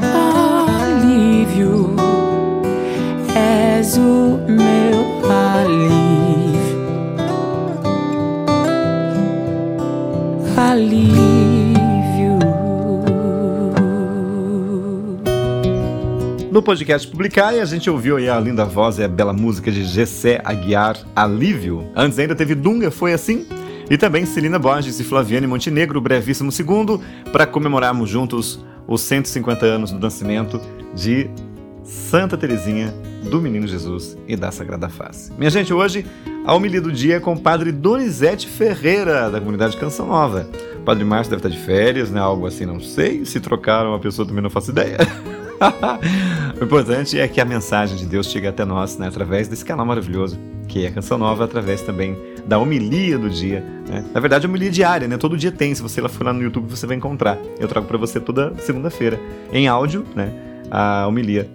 No 16.56 16.62
podcast 16.62 17.06
Publicar, 17.06 17.48
a 17.48 17.64
gente 17.66 17.90
ouviu 17.90 18.16
aí 18.16 18.30
a 18.30 18.40
linda 18.40 18.64
voz 18.64 18.98
e 18.98 19.04
a 19.04 19.08
bela 19.08 19.34
música 19.34 19.70
de 19.70 19.84
Gessé 19.84 20.40
Aguiar, 20.42 20.96
Alívio. 21.14 21.86
Antes 21.94 22.18
ainda 22.18 22.34
teve 22.34 22.54
Dunga, 22.54 22.90
Foi 22.90 23.12
Assim? 23.12 23.46
E 23.90 23.98
também 23.98 24.24
Celina 24.24 24.58
Borges 24.58 24.98
e 24.98 25.04
Flaviane 25.04 25.46
Montenegro, 25.46 26.00
Brevíssimo 26.00 26.50
Segundo, 26.50 26.98
para 27.30 27.46
comemorarmos 27.46 28.08
juntos 28.08 28.64
os 28.88 29.02
150 29.02 29.66
anos 29.66 29.92
do 29.92 29.98
nascimento 29.98 30.58
de 30.94 31.28
Santa 31.84 32.38
Teresinha, 32.38 32.90
do 33.30 33.38
Menino 33.38 33.66
Jesus 33.66 34.16
e 34.26 34.34
da 34.34 34.50
Sagrada 34.50 34.88
Face. 34.88 35.30
Minha 35.36 35.50
gente, 35.50 35.74
hoje 35.74 36.06
a 36.46 36.54
homilia 36.54 36.80
do 36.80 36.90
dia 36.90 37.16
é 37.16 37.20
com 37.20 37.34
o 37.34 37.38
padre 37.38 37.70
Donizete 37.70 38.48
Ferreira, 38.48 39.28
da 39.28 39.40
comunidade 39.40 39.76
Canção 39.76 40.06
Nova. 40.06 40.48
O 40.78 40.84
padre 40.86 41.04
Márcio 41.04 41.32
deve 41.32 41.46
estar 41.46 41.50
de 41.50 41.66
férias, 41.66 42.10
né? 42.10 42.18
Algo 42.18 42.46
assim, 42.46 42.64
não 42.64 42.80
sei. 42.80 43.26
Se 43.26 43.40
trocaram 43.40 43.92
a 43.92 43.98
pessoa 43.98 44.26
também 44.26 44.42
não 44.42 44.48
faço 44.48 44.70
ideia. 44.70 44.96
O 46.60 46.64
importante 46.64 47.18
é 47.18 47.28
que 47.28 47.40
a 47.40 47.44
mensagem 47.44 47.96
de 47.96 48.06
Deus 48.06 48.28
chegue 48.30 48.46
até 48.46 48.64
nós 48.64 48.96
né, 48.96 49.08
através 49.08 49.46
desse 49.46 49.64
canal 49.64 49.84
maravilhoso, 49.84 50.38
que 50.66 50.84
é 50.84 50.88
a 50.88 50.90
Canção 50.90 51.18
Nova, 51.18 51.44
através 51.44 51.82
também 51.82 52.16
da 52.46 52.58
homilia 52.58 53.18
do 53.18 53.28
dia. 53.28 53.60
Né? 53.86 54.04
Na 54.14 54.20
verdade, 54.20 54.46
homilia 54.46 54.70
diária, 54.70 55.06
né? 55.06 55.16
Todo 55.18 55.36
dia 55.36 55.52
tem. 55.52 55.74
Se 55.74 55.82
você 55.82 56.00
for 56.08 56.24
lá 56.24 56.32
no 56.32 56.42
YouTube, 56.42 56.68
você 56.68 56.86
vai 56.86 56.96
encontrar. 56.96 57.38
Eu 57.58 57.68
trago 57.68 57.86
para 57.86 57.98
você 57.98 58.18
toda 58.18 58.54
segunda-feira, 58.58 59.20
em 59.52 59.68
áudio, 59.68 60.04
né? 60.14 60.32
A 60.70 61.06
homilia 61.06 61.48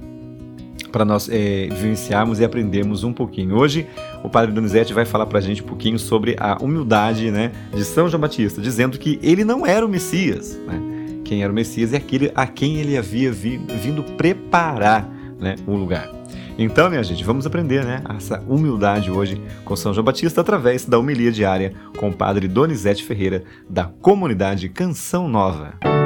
para 0.91 1.05
nós 1.05 1.29
é, 1.29 1.67
vivenciarmos 1.71 2.39
e 2.39 2.43
aprendermos 2.43 3.03
um 3.03 3.13
pouquinho. 3.13 3.55
Hoje, 3.55 3.87
o 4.23 4.29
Padre 4.29 4.51
Donizete 4.51 4.93
vai 4.93 5.05
falar 5.05 5.25
para 5.25 5.39
a 5.39 5.41
gente 5.41 5.63
um 5.63 5.65
pouquinho 5.65 5.97
sobre 5.97 6.35
a 6.37 6.57
humildade 6.61 7.31
né, 7.31 7.51
de 7.73 7.85
São 7.85 8.09
João 8.09 8.19
Batista, 8.19 8.61
dizendo 8.61 8.99
que 8.99 9.17
ele 9.23 9.45
não 9.45 9.65
era 9.65 9.85
o 9.85 9.89
Messias. 9.89 10.59
Né? 10.67 11.00
Quem 11.31 11.43
era 11.43 11.49
o 11.49 11.55
Messias 11.55 11.93
é 11.93 11.95
aquele 11.95 12.29
a 12.35 12.45
quem 12.45 12.75
ele 12.75 12.97
havia 12.97 13.31
vindo 13.31 14.03
preparar 14.17 15.09
né, 15.39 15.55
o 15.65 15.77
lugar. 15.77 16.11
Então, 16.57 16.89
minha 16.89 17.01
gente, 17.01 17.23
vamos 17.23 17.45
aprender 17.45 17.85
né, 17.85 18.03
essa 18.17 18.43
humildade 18.49 19.09
hoje 19.09 19.41
com 19.63 19.73
São 19.73 19.93
João 19.93 20.03
Batista 20.03 20.41
através 20.41 20.83
da 20.83 20.99
homilia 20.99 21.31
diária 21.31 21.73
com 21.97 22.09
o 22.09 22.13
Padre 22.13 22.49
Donizete 22.49 23.05
Ferreira, 23.05 23.45
da 23.69 23.85
comunidade 23.85 24.67
Canção 24.67 25.29
Nova. 25.29 26.00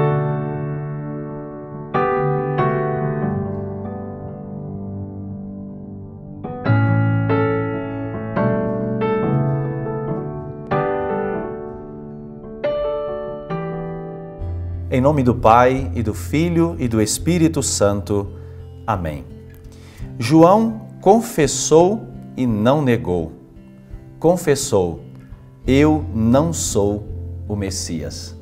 Nome 15.06 15.22
do 15.22 15.36
Pai 15.36 15.92
e 15.94 16.02
do 16.02 16.16
Filho 16.16 16.76
e 16.80 16.88
do 16.88 17.00
Espírito 17.00 17.62
Santo. 17.62 18.28
Amém. 18.88 19.24
João 20.18 20.88
confessou 21.00 22.08
e 22.36 22.48
não 22.48 22.82
negou. 22.82 23.32
Confessou: 24.18 25.02
Eu 25.68 26.04
não 26.12 26.52
sou 26.52 27.08
o 27.48 27.56
Messias. 27.56 28.36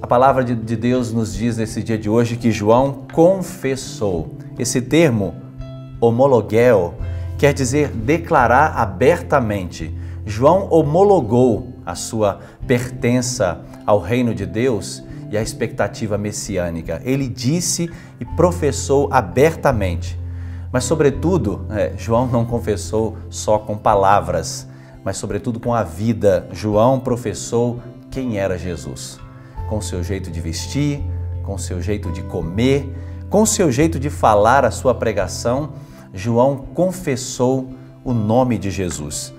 A 0.00 0.06
palavra 0.06 0.44
de 0.44 0.76
Deus 0.76 1.12
nos 1.12 1.34
diz 1.34 1.56
nesse 1.56 1.82
dia 1.82 1.98
de 1.98 2.08
hoje 2.08 2.36
que 2.36 2.52
João 2.52 3.04
confessou. 3.12 4.36
Esse 4.56 4.80
termo, 4.80 5.34
homologuel, 6.00 6.94
quer 7.40 7.54
dizer 7.54 7.88
declarar 7.88 8.76
abertamente. 8.76 9.96
João 10.26 10.68
homologou 10.70 11.72
a 11.86 11.94
sua 11.94 12.38
pertença 12.66 13.62
ao 13.86 13.98
reino 13.98 14.34
de 14.34 14.44
Deus 14.44 15.02
e 15.30 15.38
à 15.38 15.42
expectativa 15.42 16.18
messiânica. 16.18 17.00
Ele 17.02 17.26
disse 17.26 17.90
e 18.20 18.26
professou 18.26 19.08
abertamente. 19.10 20.20
Mas, 20.70 20.84
sobretudo, 20.84 21.64
é, 21.70 21.94
João 21.96 22.26
não 22.26 22.44
confessou 22.44 23.16
só 23.30 23.58
com 23.58 23.74
palavras, 23.74 24.68
mas, 25.02 25.16
sobretudo, 25.16 25.58
com 25.58 25.72
a 25.74 25.82
vida. 25.82 26.46
João 26.52 27.00
professou 27.00 27.80
quem 28.10 28.36
era 28.36 28.58
Jesus, 28.58 29.18
com 29.66 29.80
seu 29.80 30.04
jeito 30.04 30.30
de 30.30 30.42
vestir, 30.42 31.02
com 31.42 31.56
seu 31.56 31.80
jeito 31.80 32.12
de 32.12 32.20
comer, 32.20 32.94
com 33.30 33.46
seu 33.46 33.72
jeito 33.72 33.98
de 33.98 34.10
falar 34.10 34.62
a 34.62 34.70
sua 34.70 34.94
pregação. 34.94 35.70
João 36.12 36.56
confessou 36.74 37.70
o 38.04 38.12
nome 38.12 38.58
de 38.58 38.70
Jesus. 38.70 39.32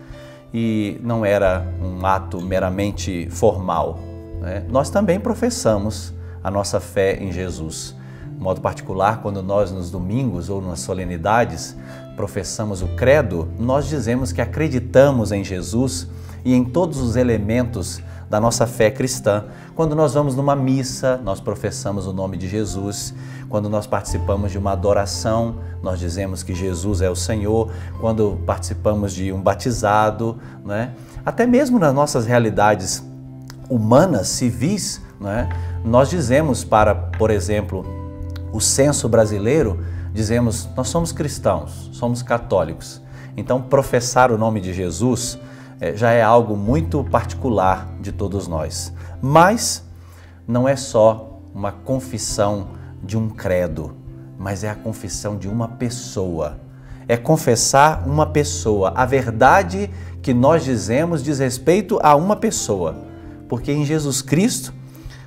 E 0.53 0.99
não 1.01 1.25
era 1.25 1.65
um 1.81 2.05
ato 2.05 2.41
meramente 2.41 3.27
formal, 3.29 3.99
né? 4.41 4.65
Nós 4.69 4.89
também 4.89 5.19
professamos 5.19 6.13
a 6.43 6.51
nossa 6.51 6.79
fé 6.79 7.17
em 7.21 7.31
Jesus. 7.31 7.95
De 8.35 8.41
modo 8.41 8.59
particular, 8.59 9.21
quando 9.21 9.41
nós 9.41 9.71
nos 9.71 9.91
domingos 9.91 10.49
ou 10.49 10.61
nas 10.61 10.79
solenidades 10.79 11.77
professamos 12.15 12.81
o 12.81 12.87
credo, 12.89 13.47
nós 13.57 13.87
dizemos 13.87 14.31
que 14.31 14.41
acreditamos 14.41 15.31
em 15.31 15.43
Jesus 15.43 16.07
e 16.43 16.53
em 16.53 16.63
todos 16.63 16.99
os 16.99 17.15
elementos 17.15 18.01
da 18.31 18.39
nossa 18.39 18.65
fé 18.65 18.89
cristã. 18.89 19.43
Quando 19.75 19.93
nós 19.93 20.13
vamos 20.13 20.37
numa 20.37 20.55
missa, 20.55 21.19
nós 21.21 21.41
professamos 21.41 22.07
o 22.07 22.13
nome 22.13 22.37
de 22.37 22.47
Jesus. 22.47 23.13
Quando 23.49 23.67
nós 23.67 23.85
participamos 23.85 24.53
de 24.53 24.57
uma 24.57 24.71
adoração, 24.71 25.57
nós 25.83 25.99
dizemos 25.99 26.41
que 26.41 26.55
Jesus 26.55 27.01
é 27.01 27.09
o 27.09 27.15
Senhor. 27.15 27.69
Quando 27.99 28.39
participamos 28.45 29.11
de 29.11 29.33
um 29.33 29.41
batizado, 29.41 30.39
né? 30.63 30.93
até 31.25 31.45
mesmo 31.45 31.77
nas 31.77 31.93
nossas 31.93 32.25
realidades 32.25 33.03
humanas, 33.69 34.29
civis, 34.29 35.01
né? 35.19 35.49
nós 35.83 36.09
dizemos 36.09 36.63
para, 36.63 36.95
por 36.95 37.31
exemplo, 37.31 37.85
o 38.53 38.61
censo 38.61 39.09
brasileiro, 39.09 39.83
dizemos, 40.13 40.69
nós 40.73 40.87
somos 40.87 41.11
cristãos, 41.11 41.89
somos 41.91 42.23
católicos. 42.23 43.01
Então, 43.35 43.61
professar 43.61 44.31
o 44.31 44.37
nome 44.37 44.61
de 44.61 44.73
Jesus 44.73 45.37
é, 45.81 45.95
já 45.97 46.11
é 46.11 46.21
algo 46.21 46.55
muito 46.55 47.03
particular 47.03 47.89
de 47.99 48.13
todos 48.13 48.47
nós. 48.47 48.93
Mas 49.21 49.83
não 50.47 50.65
é 50.65 50.77
só 50.77 51.41
uma 51.53 51.73
confissão 51.73 52.69
de 53.03 53.17
um 53.17 53.27
credo, 53.27 53.93
mas 54.37 54.63
é 54.63 54.69
a 54.69 54.75
confissão 54.75 55.35
de 55.35 55.49
uma 55.49 55.67
pessoa. 55.67 56.61
É 57.07 57.17
confessar 57.17 58.07
uma 58.07 58.25
pessoa. 58.25 58.93
A 58.95 59.05
verdade 59.05 59.89
que 60.21 60.33
nós 60.33 60.63
dizemos 60.63 61.21
diz 61.21 61.39
respeito 61.39 61.99
a 62.01 62.15
uma 62.15 62.37
pessoa 62.37 63.11
porque 63.51 63.73
em 63.73 63.83
Jesus 63.83 64.21
Cristo 64.21 64.73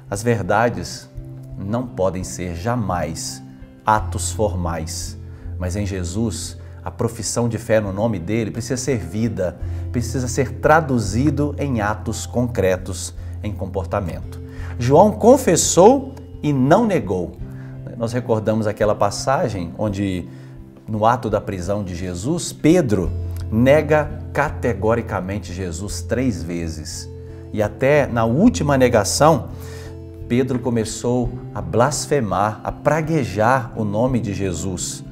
as 0.09 0.23
verdades 0.23 1.11
não 1.59 1.87
podem 1.87 2.25
ser 2.25 2.57
jamais 2.57 3.43
atos 3.85 4.33
formais, 4.33 5.19
mas 5.59 5.77
em 5.77 5.85
Jesus 5.85 6.57
a 6.85 6.91
profissão 6.91 7.49
de 7.49 7.57
fé 7.57 7.81
no 7.81 7.93
nome 7.93 8.19
dele 8.19 8.51
precisa 8.51 8.77
ser 8.77 8.99
vida, 8.99 9.57
precisa 9.91 10.29
ser 10.29 10.53
traduzido 10.57 11.55
em 11.59 11.81
atos 11.81 12.27
concretos, 12.27 13.15
em 13.43 13.53
comportamento. 13.53 14.41
João 14.79 15.13
confessou 15.13 16.15
e 16.43 16.53
não 16.53 16.85
negou. 16.85 17.33
Nós 17.97 18.13
recordamos 18.13 18.67
aquela 18.67 18.95
passagem 18.95 19.73
onde, 19.79 20.29
no 20.87 21.07
ato 21.07 21.31
da 21.31 21.41
prisão 21.41 21.83
de 21.83 21.95
Jesus, 21.95 22.53
Pedro 22.53 23.11
nega 23.51 24.21
categoricamente 24.33 25.53
Jesus 25.53 26.03
três 26.03 26.43
vezes 26.43 27.09
e 27.53 27.63
até 27.63 28.07
na 28.07 28.25
última 28.25 28.77
negação, 28.77 29.51
Pedro 30.29 30.59
começou 30.59 31.31
a 31.55 31.63
blasfemar, 31.63 32.61
a 32.65 32.73
praguejar 32.73 33.73
o 33.77 33.85
nome 33.85 34.19
de 34.19 34.35
Jesus 34.35 35.05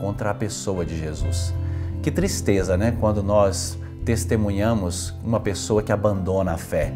contra 0.00 0.30
a 0.30 0.34
pessoa 0.34 0.84
de 0.84 0.98
Jesus. 0.98 1.54
Que 2.02 2.10
tristeza, 2.10 2.76
né? 2.76 2.96
Quando 3.00 3.22
nós 3.22 3.78
testemunhamos 4.04 5.14
uma 5.24 5.40
pessoa 5.40 5.82
que 5.82 5.92
abandona 5.92 6.52
a 6.52 6.58
fé. 6.58 6.92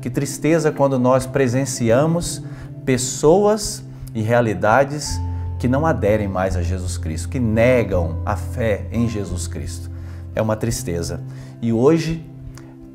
Que 0.00 0.10
tristeza 0.10 0.70
quando 0.70 0.98
nós 0.98 1.26
presenciamos 1.26 2.42
pessoas 2.84 3.84
e 4.14 4.22
realidades 4.22 5.20
que 5.58 5.68
não 5.68 5.86
aderem 5.86 6.28
mais 6.28 6.56
a 6.56 6.62
Jesus 6.62 6.98
Cristo, 6.98 7.28
que 7.28 7.38
negam 7.38 8.20
a 8.24 8.36
fé 8.36 8.86
em 8.92 9.08
Jesus 9.08 9.46
Cristo. 9.46 9.90
É 10.34 10.42
uma 10.42 10.56
tristeza. 10.56 11.20
E 11.60 11.72
hoje 11.72 12.24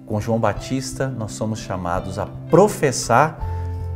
com 0.08 0.22
João 0.22 0.39
Batista, 0.39 1.10
nós 1.10 1.34
somos 1.34 1.60
chamados 1.60 2.17
a 2.17 2.26
professar 2.26 3.38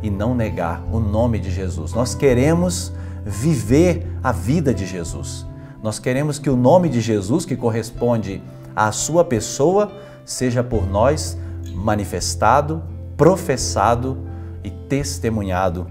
e 0.04 0.10
não 0.10 0.36
negar 0.36 0.84
o 0.92 1.00
nome 1.00 1.40
de 1.40 1.50
Jesus. 1.50 1.94
Nós 1.94 2.14
queremos 2.14 2.92
viver 3.26 4.06
a 4.22 4.34
vida 4.34 4.74
de 4.74 4.86
Jesus. 4.86 5.48
Nós 5.82 5.98
queremos 5.98 6.38
que 6.38 6.50
o 6.50 6.56
nome 6.56 6.90
de 6.90 7.02
Jesus, 7.02 7.44
que 7.44 7.56
corresponde 7.56 8.42
à 8.76 8.92
sua 8.92 9.26
pessoa, 9.26 9.92
seja 10.24 10.64
por 10.64 10.88
nós 10.88 11.38
manifestado, 11.74 12.84
professado 13.18 14.18
e 14.64 14.70
testemunhado 14.70 15.88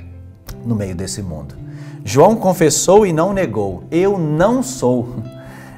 no 0.65 0.77
meio 0.77 0.95
desse 0.95 1.23
mundo. 1.23 1.57
João 2.05 2.37
confessou 2.37 3.05
e 3.05 3.13
não 3.13 3.33
negou: 3.33 3.83
Eu 3.91 4.17
não 4.17 4.63
sou. 4.63 5.09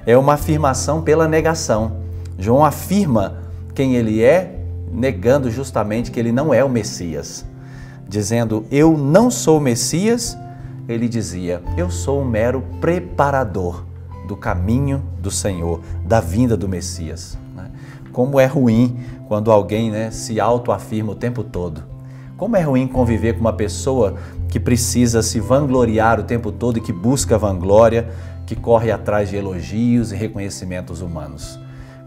É 0.05 0.17
uma 0.17 0.35
afirmação 0.35 1.01
pela 1.01 1.27
negação. 1.27 1.97
João 2.39 2.65
afirma 2.65 3.39
quem 3.75 3.95
ele 3.95 4.23
é, 4.23 4.59
negando 4.91 5.51
justamente 5.51 6.11
que 6.11 6.21
ele 6.21 6.33
não 6.33 6.53
é 6.53 6.63
o 6.63 6.69
Messias. 6.69 7.47
Dizendo, 8.07 8.67
eu 8.71 8.99
não 8.99 9.31
sou 9.31 9.59
o 9.59 9.61
Messias, 9.61 10.37
ele 10.87 11.09
dizia, 11.09 11.63
eu 11.79 11.89
sou 11.89 12.21
um 12.21 12.25
mero 12.25 12.63
preparador 12.81 13.85
do 14.27 14.37
caminho 14.37 15.03
do 15.21 15.31
Senhor, 15.31 15.81
da 16.05 16.21
vinda 16.21 16.57
do 16.57 16.69
Messias. 16.69 17.39
Né? 17.55 17.71
Como 18.13 18.39
é 18.39 18.47
ruim 18.47 18.99
quando 19.29 19.51
alguém 19.51 19.91
né, 19.91 20.11
se 20.11 20.41
autoafirma 20.41 21.13
o 21.13 21.17
tempo 21.17 21.43
todo. 21.43 21.83
Como 22.37 22.57
é 22.57 22.61
ruim 22.61 22.87
conviver 22.87 23.35
com 23.35 23.41
uma 23.41 23.53
pessoa 23.53 24.17
que 24.49 24.61
precisa 24.61 25.23
se 25.23 25.41
vangloriar 25.41 26.21
o 26.21 26.25
tempo 26.25 26.53
todo 26.53 26.79
e 26.79 26.81
que 26.81 26.93
busca 26.93 27.39
vanglória, 27.39 28.11
que 28.47 28.55
corre 28.55 28.91
atrás 28.91 29.31
de 29.31 29.37
elogios 29.37 30.13
e 30.13 30.17
reconhecimentos 30.17 31.01
humanos. 31.01 31.59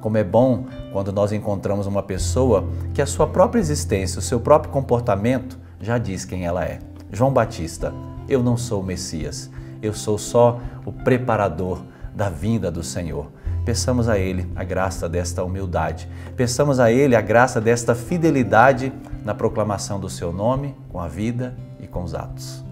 Como 0.01 0.17
é 0.17 0.23
bom 0.23 0.65
quando 0.91 1.11
nós 1.11 1.31
encontramos 1.31 1.87
uma 1.87 2.03
pessoa 2.03 2.67
que 2.93 3.01
a 3.01 3.05
sua 3.07 3.25
própria 3.25 3.59
existência, 3.59 4.19
o 4.19 4.21
seu 4.21 4.39
próprio 4.39 4.71
comportamento 4.71 5.57
já 5.81 5.97
diz 5.97 6.25
quem 6.25 6.45
ela 6.45 6.63
é. 6.63 6.79
João 7.11 7.33
Batista, 7.33 7.91
eu 8.29 8.43
não 8.43 8.57
sou 8.57 8.81
o 8.81 8.85
Messias, 8.85 9.49
eu 9.81 9.93
sou 9.93 10.17
só 10.17 10.59
o 10.85 10.91
preparador 10.91 11.79
da 12.15 12.29
vinda 12.29 12.71
do 12.71 12.81
Senhor. 12.81 13.27
Peçamos 13.65 14.07
a 14.07 14.17
Ele 14.17 14.49
a 14.55 14.63
graça 14.63 15.09
desta 15.09 15.43
humildade, 15.43 16.07
peçamos 16.35 16.79
a 16.79 16.91
Ele 16.91 17.15
a 17.15 17.21
graça 17.21 17.59
desta 17.59 17.93
fidelidade 17.93 18.93
na 19.23 19.33
proclamação 19.33 19.99
do 19.99 20.09
Seu 20.09 20.31
nome, 20.31 20.75
com 20.89 20.99
a 20.99 21.07
vida 21.07 21.55
e 21.79 21.87
com 21.87 22.03
os 22.03 22.13
atos. 22.15 22.63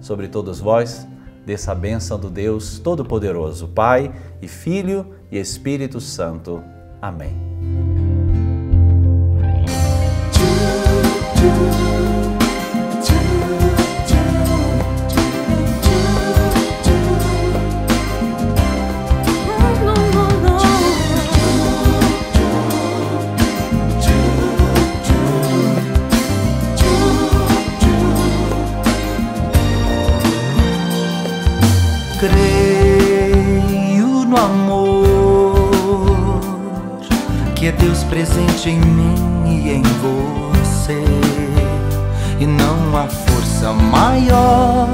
Sobre 0.00 0.28
todos 0.28 0.60
vós, 0.60 1.06
desça 1.44 1.72
a 1.72 1.74
bênção 1.74 2.18
do 2.18 2.30
Deus 2.30 2.78
Todo-Poderoso, 2.78 3.68
Pai 3.68 4.12
e 4.40 4.48
Filho 4.48 5.14
e 5.30 5.38
Espírito 5.38 6.00
Santo. 6.00 6.62
Amém. 7.00 7.52
Presente 38.22 38.70
em 38.70 38.78
mim 38.78 39.16
e 39.48 39.70
em 39.70 39.82
você, 39.82 41.02
e 42.38 42.46
não 42.46 42.96
há 42.96 43.08
força 43.08 43.72
maior 43.72 44.86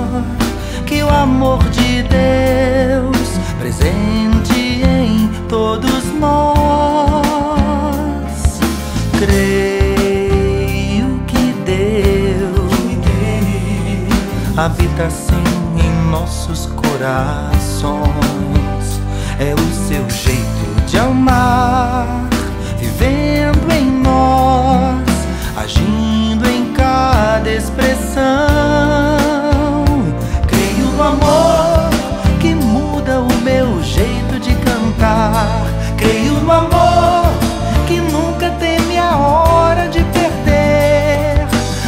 que 0.86 1.02
o 1.02 1.10
amor 1.10 1.62
de 1.68 2.04
Deus 2.04 3.28
presente 3.58 4.80
em 4.82 5.28
todos 5.46 6.06
nós. 6.18 7.20
Creio 9.18 11.20
que 11.26 11.52
Deus 11.66 12.72
habita 14.56 15.04
assim 15.04 15.44
em 15.76 15.90
nossos 16.10 16.64
corações. 16.64 18.08
É 19.38 19.52
o 19.52 19.70
seu 19.86 20.08
jeito 20.08 20.86
de 20.86 20.98
amar, 20.98 22.26
vivendo 23.48 23.72
em 23.72 23.90
nós, 23.90 25.04
agindo 25.56 26.48
em 26.48 26.72
cada 26.72 27.50
expressão. 27.50 28.16
Creio 30.46 30.86
no 30.96 31.02
amor 31.02 31.90
que 32.40 32.54
muda 32.54 33.20
o 33.20 33.32
meu 33.42 33.82
jeito 33.82 34.38
de 34.40 34.54
cantar. 34.56 35.66
Creio 35.96 36.34
no 36.34 36.52
amor 36.52 37.26
que 37.86 38.00
nunca 38.00 38.50
teme 38.58 38.98
a 38.98 39.16
hora 39.16 39.88
de 39.88 40.02
perder. 40.04 41.46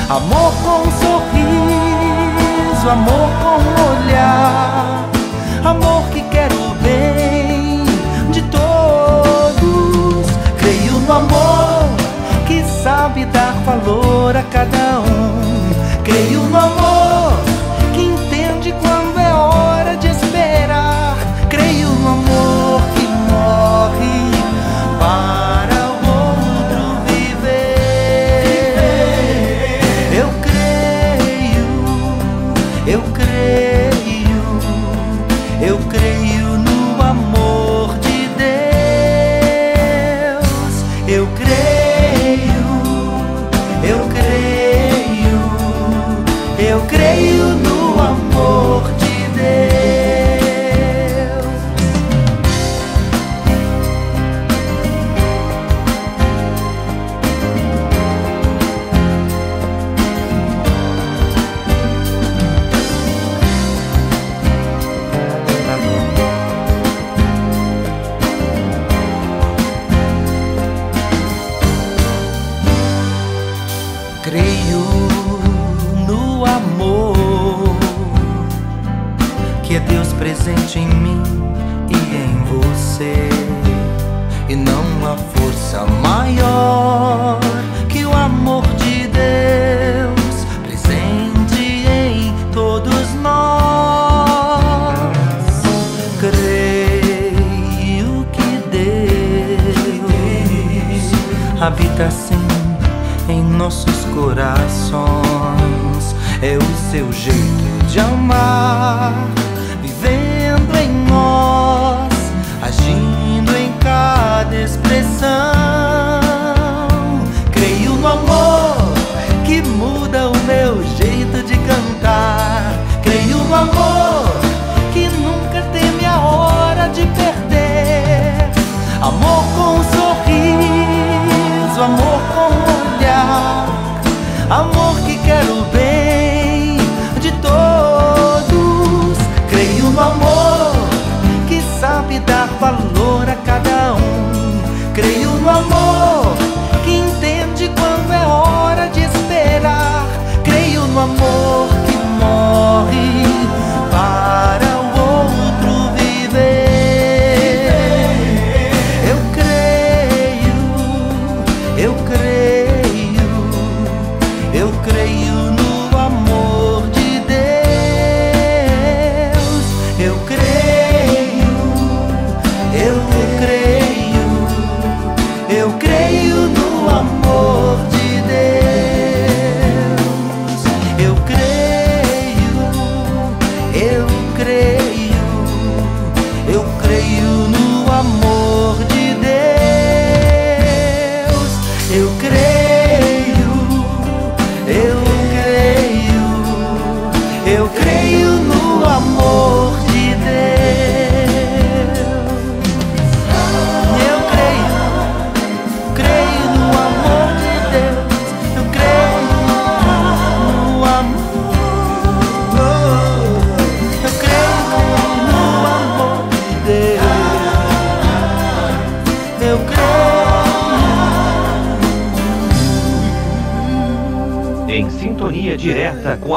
Amor 0.08 0.52
com 0.62 0.88
um 0.88 0.90
sorriso, 1.00 2.88
amor 2.90 3.28
com 3.42 3.58
um 3.60 4.06
olhar, 4.06 5.08
sabe 13.10 13.24
dar 13.26 13.54
valor 13.64 14.36
a 14.36 14.42
cada 14.44 15.00
um. 15.00 16.02
Creio 16.04 16.42
no 16.42 16.58
amor 16.58 17.49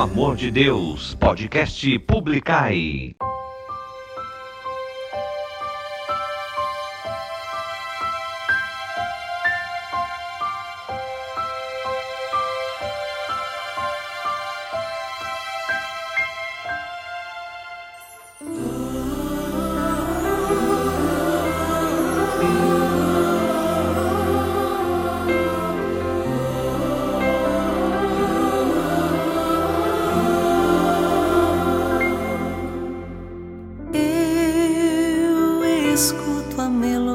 amor 0.04 0.36
de 0.36 0.52
Deus, 0.52 1.16
podcast 1.16 1.82
Publicai. 2.00 3.16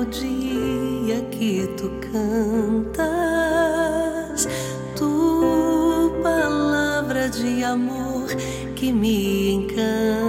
melodia 0.09 1.21
que 1.31 1.68
tu 1.77 1.90
cantas, 2.01 3.29
tu 4.97 6.12
palavra 6.23 7.29
de 7.29 7.64
amor 7.64 8.27
que 8.75 8.92
me 8.92 9.53
encanta. 9.53 10.27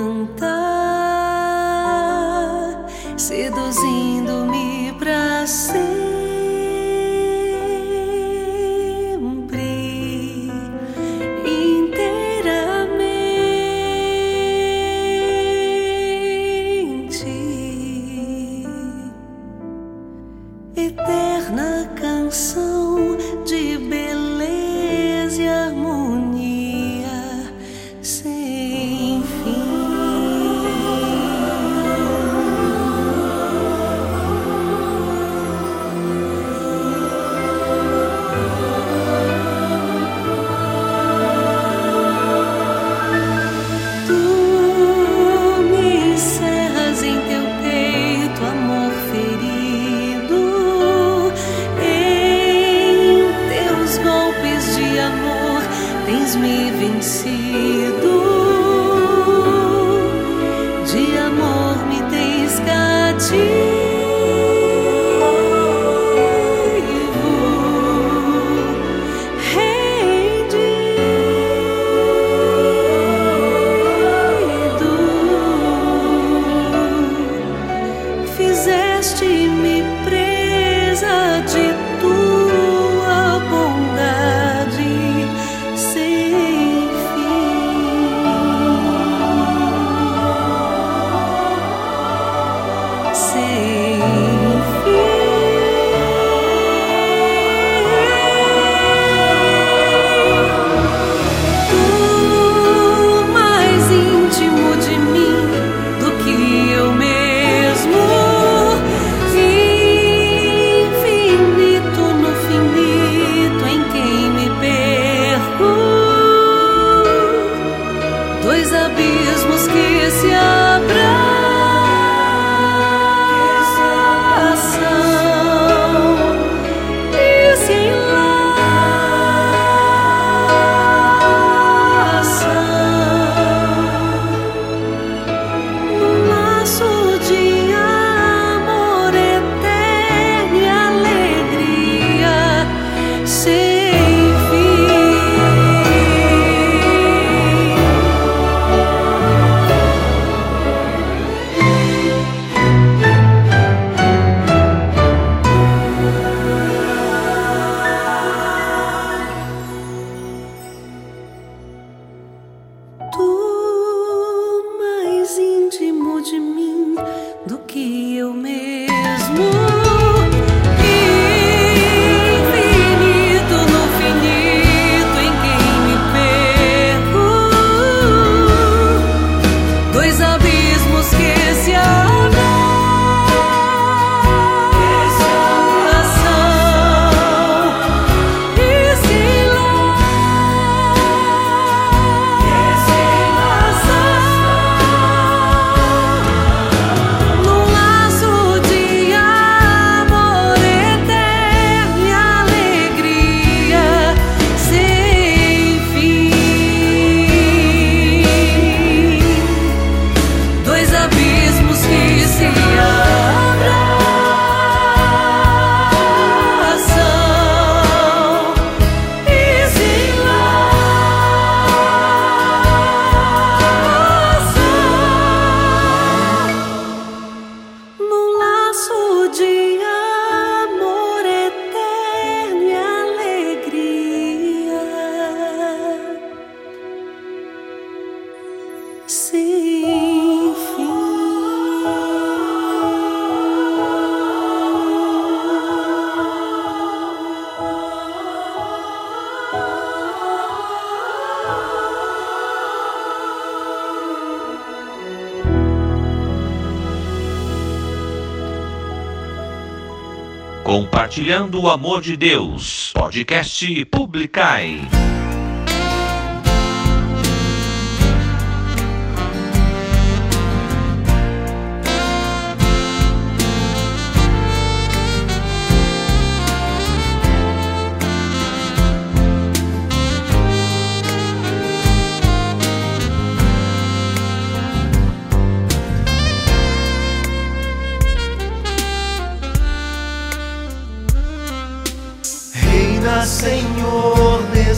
Compartilhando 261.09 261.59
o 261.59 261.67
amor 261.67 262.03
de 262.03 262.15
Deus. 262.15 262.91
Podcast 262.93 263.83
Publicai. 263.85 265.08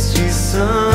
Senhor, 0.01 0.15
neste 0.15 0.90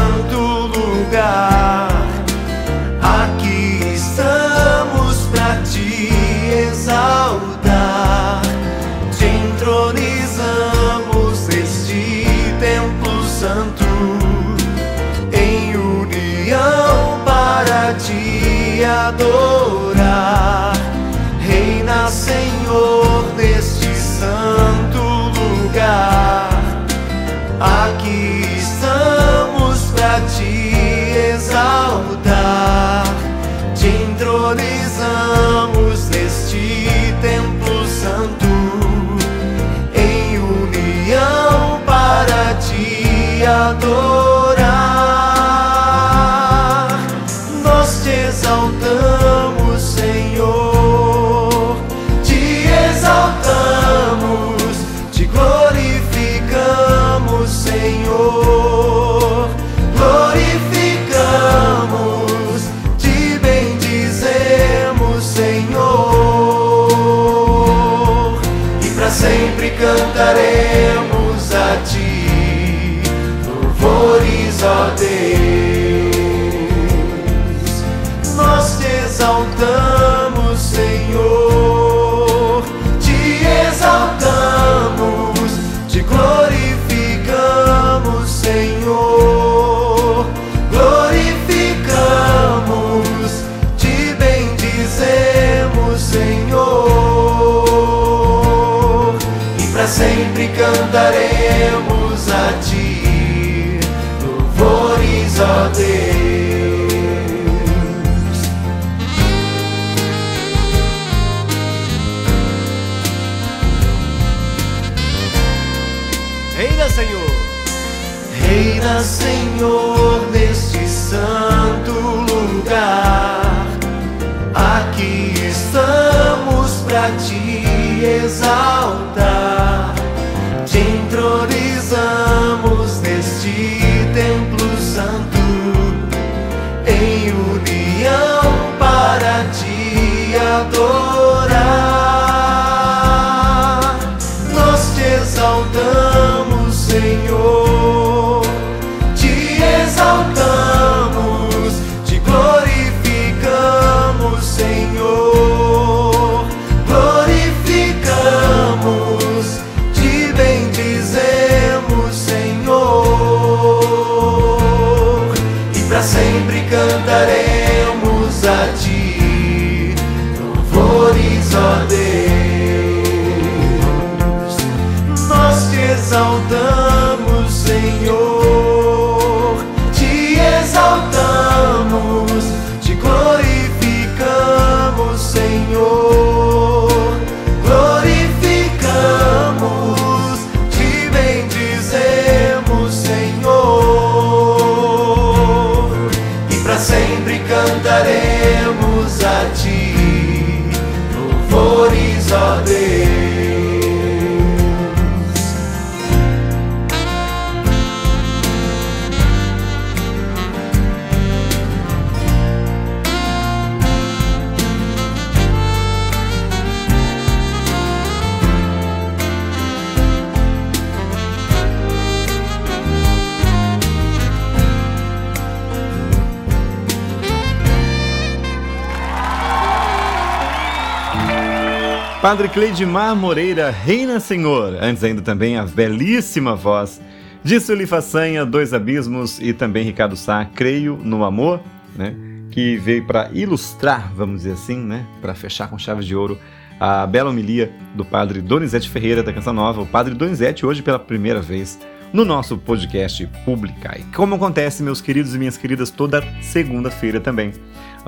Padre 232.26 232.48
Cleidimar 232.48 233.14
Moreira, 233.14 233.70
Reina 233.70 234.18
Senhor. 234.18 234.76
Antes 234.82 235.04
ainda 235.04 235.22
também 235.22 235.56
a 235.56 235.64
belíssima 235.64 236.56
voz 236.56 237.00
de 237.44 237.60
Sueli 237.60 237.86
Façanha, 237.86 238.44
Dois 238.44 238.74
Abismos 238.74 239.38
e 239.38 239.52
também 239.52 239.84
Ricardo 239.84 240.16
Sá, 240.16 240.44
Creio 240.44 240.98
no 241.04 241.24
Amor, 241.24 241.60
né? 241.94 242.16
Que 242.50 242.76
veio 242.78 243.06
para 243.06 243.30
ilustrar, 243.32 244.12
vamos 244.12 244.38
dizer 244.38 244.54
assim, 244.54 244.76
né? 244.76 245.06
Para 245.22 245.36
fechar 245.36 245.70
com 245.70 245.78
chave 245.78 246.04
de 246.04 246.16
ouro 246.16 246.36
a 246.80 247.06
bela 247.06 247.30
homilia 247.30 247.70
do 247.94 248.04
Padre 248.04 248.40
Donizete 248.40 248.90
Ferreira 248.90 249.22
da 249.22 249.32
Canção 249.32 249.52
Nova. 249.52 249.80
O 249.82 249.86
Padre 249.86 250.12
Donizete 250.12 250.66
hoje 250.66 250.82
pela 250.82 250.98
primeira 250.98 251.40
vez 251.40 251.78
no 252.12 252.24
nosso 252.24 252.58
podcast 252.58 253.24
Publicai. 253.44 254.04
Como 254.16 254.34
acontece, 254.34 254.82
meus 254.82 255.00
queridos 255.00 255.32
e 255.32 255.38
minhas 255.38 255.56
queridas, 255.56 255.92
toda 255.92 256.24
segunda-feira 256.42 257.20
também. 257.20 257.52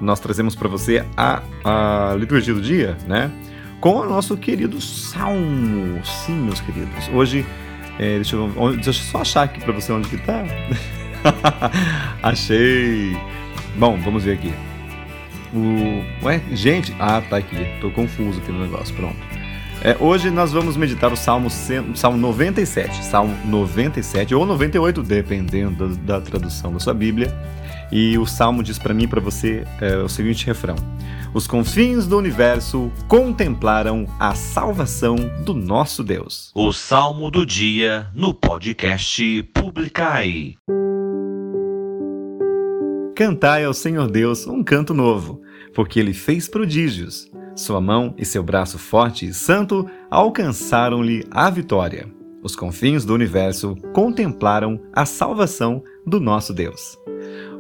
Nós 0.03 0.19
trazemos 0.19 0.57
para 0.57 0.67
você 0.67 1.05
a, 1.17 1.41
a 1.65 2.17
liturgia 2.19 2.53
do 2.53 2.61
dia, 2.61 2.97
né? 3.07 3.31
Com 3.81 3.97
o 3.97 4.09
nosso 4.09 4.37
querido 4.37 4.81
Salmo. 4.81 6.05
Sim, 6.05 6.37
meus 6.41 6.61
queridos. 6.61 7.09
Hoje, 7.13 7.47
é, 7.99 8.17
deixa, 8.17 8.37
eu, 8.37 8.49
deixa 8.75 8.91
eu 8.91 8.95
só 8.95 9.21
achar 9.21 9.43
aqui 9.43 9.61
para 9.61 9.73
você 9.73 9.93
onde 9.93 10.09
que 10.09 10.19
tá. 10.19 10.45
Achei. 12.23 13.17
Bom, 13.77 13.99
vamos 14.01 14.25
ver 14.25 14.35
aqui. 14.35 14.53
O... 15.55 16.25
Ué, 16.25 16.41
gente. 16.53 16.95
Ah, 16.99 17.21
tá 17.21 17.37
aqui. 17.37 17.57
Tô 17.81 17.91
confuso 17.91 18.41
aqui 18.41 18.53
no 18.53 18.61
negócio. 18.61 18.95
Pronto. 18.95 19.17
É, 19.81 19.97
hoje 20.01 20.29
nós 20.29 20.53
vamos 20.53 20.77
meditar 20.77 21.13
o 21.13 21.17
Salmo, 21.17 21.49
Salmo 21.51 22.19
97. 22.19 23.05
Salmo 23.05 23.37
97 23.47 24.35
ou 24.35 24.45
98, 24.45 25.03
dependendo 25.03 25.89
da, 25.89 26.19
da 26.19 26.21
tradução 26.21 26.73
da 26.73 26.81
sua 26.81 26.95
Bíblia. 26.95 27.33
E 27.91 28.19
o 28.19 28.27
Salmo 28.27 28.63
diz 28.63 28.79
para 28.79 28.93
mim 28.93 29.05
e 29.05 29.07
para 29.07 29.21
você 29.21 29.65
é, 29.81 29.97
o 29.97 30.09
seguinte 30.09 30.47
refrão: 30.47 30.77
Os 31.39 31.47
confins 31.47 32.05
do 32.05 32.19
universo 32.19 32.91
contemplaram 33.07 34.09
a 34.19 34.35
salvação 34.35 35.15
do 35.45 35.55
nosso 35.55 36.03
Deus. 36.03 36.51
O 36.53 36.73
Salmo 36.73 37.31
do 37.31 37.47
Dia 37.47 38.09
no 38.13 38.35
podcast 38.35 39.45
Publicai. 39.55 40.57
Cantai 43.15 43.65
ao 43.65 43.73
Senhor 43.73 44.11
Deus 44.11 44.49
um 44.49 44.65
canto 44.65 44.93
novo, 44.93 45.41
porque 45.73 46.01
ele 46.01 46.13
fez 46.13 46.49
prodígios. 46.49 47.31
Sua 47.55 47.81
mão 47.81 48.17
e 48.19 48.25
seu 48.25 48.43
braço 48.43 48.77
forte 48.77 49.27
e 49.27 49.33
santo 49.33 49.89
alcançaram-lhe 50.11 51.25
a 51.31 51.49
vitória. 51.51 52.18
Os 52.43 52.55
confins 52.55 53.05
do 53.05 53.15
universo 53.15 53.77
contemplaram 53.93 54.81
a 54.93 55.05
salvação 55.05 55.83
do 56.07 56.21
nosso 56.21 56.55
Deus. 56.55 56.97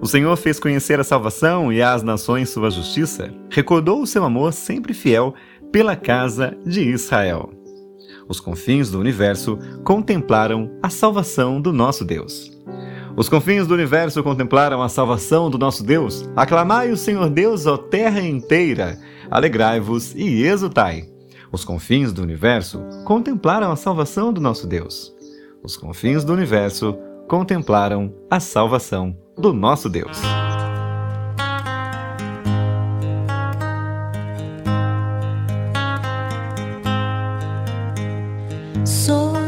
O 0.00 0.06
Senhor 0.06 0.36
fez 0.36 0.60
conhecer 0.60 1.00
a 1.00 1.04
salvação 1.04 1.72
e 1.72 1.82
às 1.82 2.02
nações 2.02 2.50
sua 2.50 2.70
justiça, 2.70 3.34
recordou 3.50 4.00
o 4.00 4.06
seu 4.06 4.24
amor 4.24 4.52
sempre 4.52 4.94
fiel 4.94 5.34
pela 5.72 5.96
casa 5.96 6.56
de 6.64 6.82
Israel. 6.82 7.52
Os 8.28 8.38
confins 8.38 8.90
do 8.90 9.00
universo 9.00 9.58
contemplaram 9.84 10.70
a 10.82 10.90
salvação 10.90 11.60
do 11.60 11.72
nosso 11.72 12.04
Deus. 12.04 12.56
Os 13.16 13.28
confins 13.28 13.66
do 13.66 13.74
universo 13.74 14.22
contemplaram 14.22 14.80
a 14.80 14.88
salvação 14.88 15.50
do 15.50 15.58
nosso 15.58 15.82
Deus. 15.82 16.28
Aclamai 16.36 16.92
o 16.92 16.96
Senhor 16.96 17.28
Deus, 17.28 17.66
ó 17.66 17.76
terra 17.76 18.20
inteira. 18.20 18.96
Alegrai-vos 19.28 20.14
e 20.14 20.44
exultai. 20.44 21.17
Os 21.50 21.64
confins 21.64 22.12
do 22.12 22.22
universo 22.22 22.80
contemplaram 23.04 23.72
a 23.72 23.76
salvação 23.76 24.32
do 24.32 24.40
nosso 24.40 24.66
Deus. 24.66 25.14
Os 25.62 25.76
confins 25.76 26.22
do 26.24 26.32
universo 26.32 26.96
contemplaram 27.26 28.12
a 28.30 28.38
salvação 28.38 29.16
do 29.36 29.52
nosso 29.52 29.88
Deus. 29.88 30.18
Só 38.84 39.38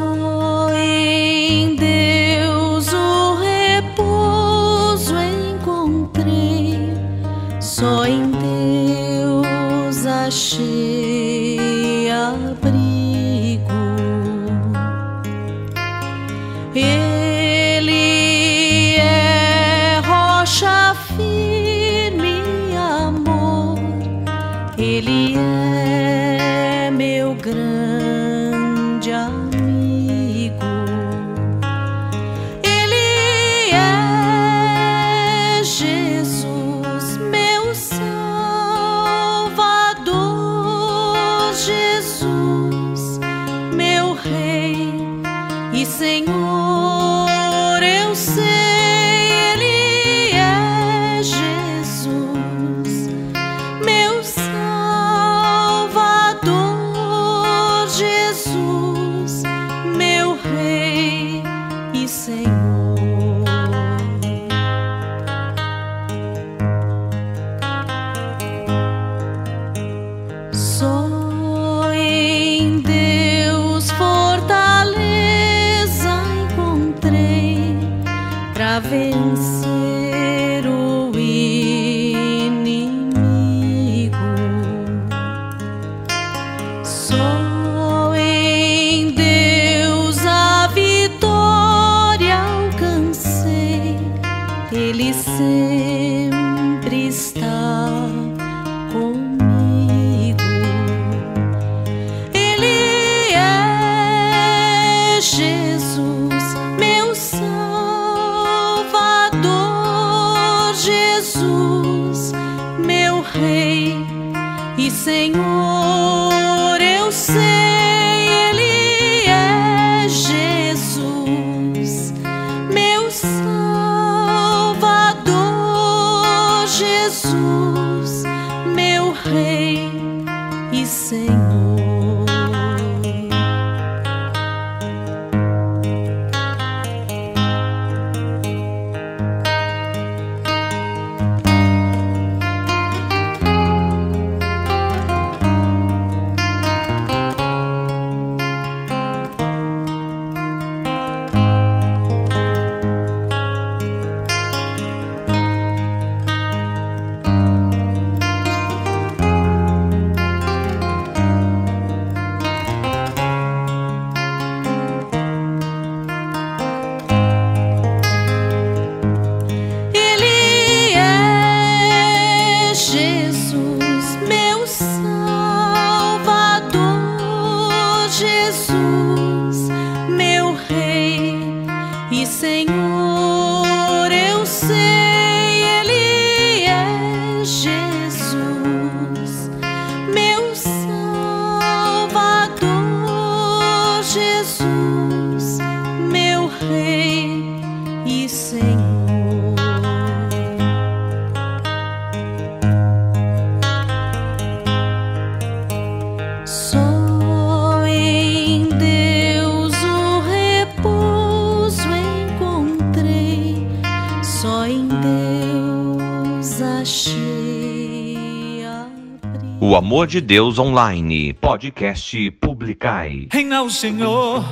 O 219.71 219.77
Amor 219.77 220.09
de 220.09 220.21
Deus 220.21 220.59
Online, 220.59 221.33
podcast 221.33 222.29
Publicai. 222.41 223.29
Reina 223.31 223.63
o 223.63 223.71
Senhor, 223.71 224.45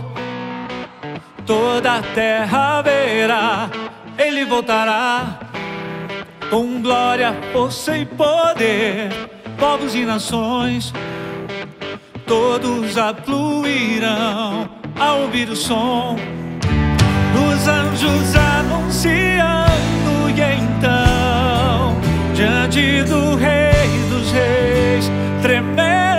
toda 1.45 1.95
a 1.95 2.03
terra 2.03 2.83
verá, 2.83 3.69
ele 4.17 4.45
voltará 4.45 5.41
com 6.49 6.81
glória, 6.81 7.35
força 7.53 7.99
e 7.99 8.07
poder. 8.07 9.11
Povos 9.59 9.97
e 9.97 10.05
nações, 10.05 10.93
todos 12.25 12.97
afluirão 12.97 14.71
ao 14.97 15.23
ouvir 15.23 15.51
o 15.51 15.57
som 15.57 16.15
dos 17.35 17.67
anjos 17.67 18.37
anunciando. 18.37 20.31
E 20.31 20.41
então, 20.63 21.97
diante 22.37 23.03
do 23.03 23.35
Rei 23.35 23.78
reis, 24.33 25.11
tremendo. 25.43 26.18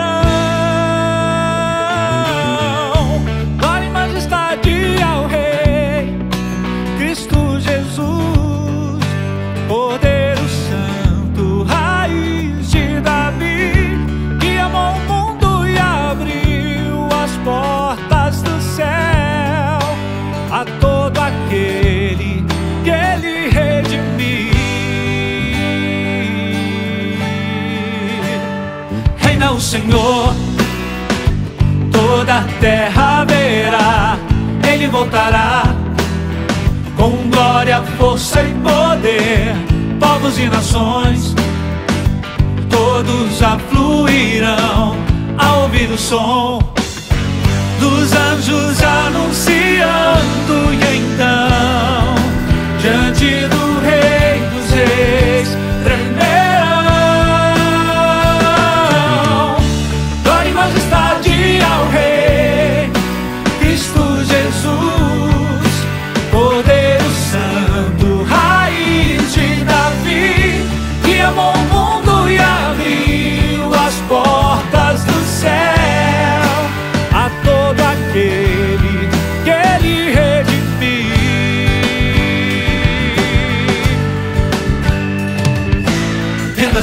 Senhor, 29.59 30.33
toda 31.91 32.39
a 32.39 32.43
terra 32.59 33.25
verá, 33.25 34.17
ele 34.67 34.87
voltará 34.87 35.63
com 36.95 37.11
glória, 37.29 37.83
força 37.97 38.41
e 38.41 38.53
poder, 38.55 39.55
povos 39.99 40.39
e 40.39 40.45
nações, 40.45 41.35
todos 42.69 43.43
afluirão 43.43 44.95
ao 45.37 45.63
ouvir 45.63 45.89
o 45.91 45.97
som 45.97 46.59
dos 47.79 48.13
anjos 48.13 48.81
anunciando, 48.83 50.73
e 50.73 50.97
então, 50.97 52.15
diante 52.81 53.47
do 53.47 53.79
Rei 53.81 54.39
dos 54.53 54.71
Reis. 54.71 55.38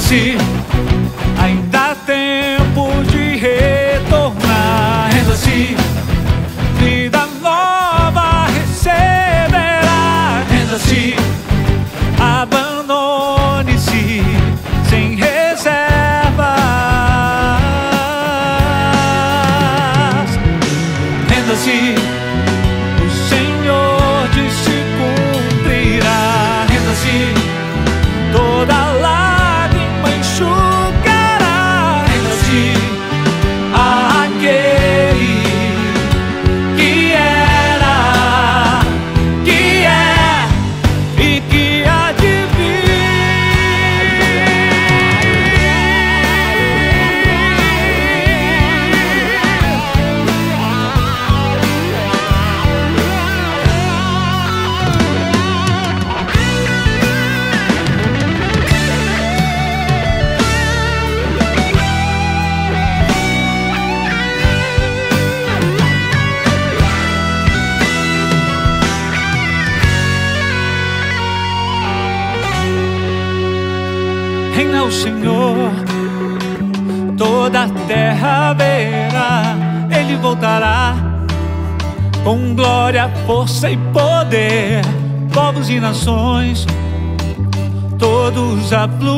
see. 0.07 0.56
sem 83.57 83.79
poder, 83.91 84.83
povos 85.33 85.71
e 85.71 85.81
nações, 85.81 86.67
todos 87.99 88.71
a 88.73 88.87
fluir. 88.87 89.16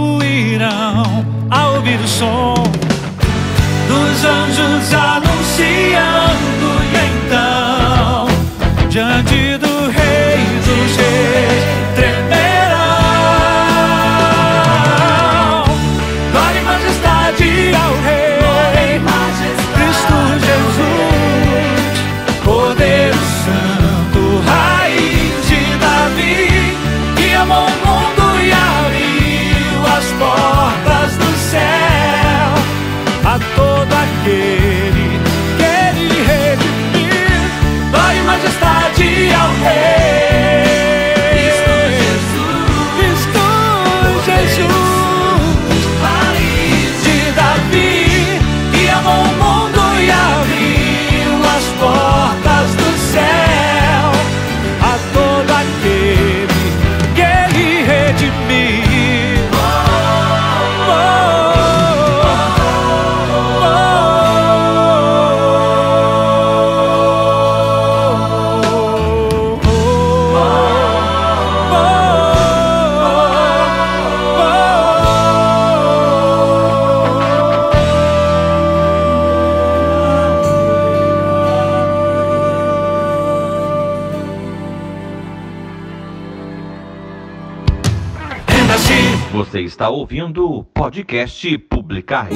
está 89.79 89.91
ouvindo 89.91 90.45
o 90.45 90.65
podcast 90.65 91.57
Publicar. 91.57 92.29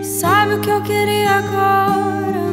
Sabe 0.00 0.54
o 0.54 0.60
que 0.60 0.70
eu 0.70 0.80
queria 0.82 1.38
agora? 1.38 2.43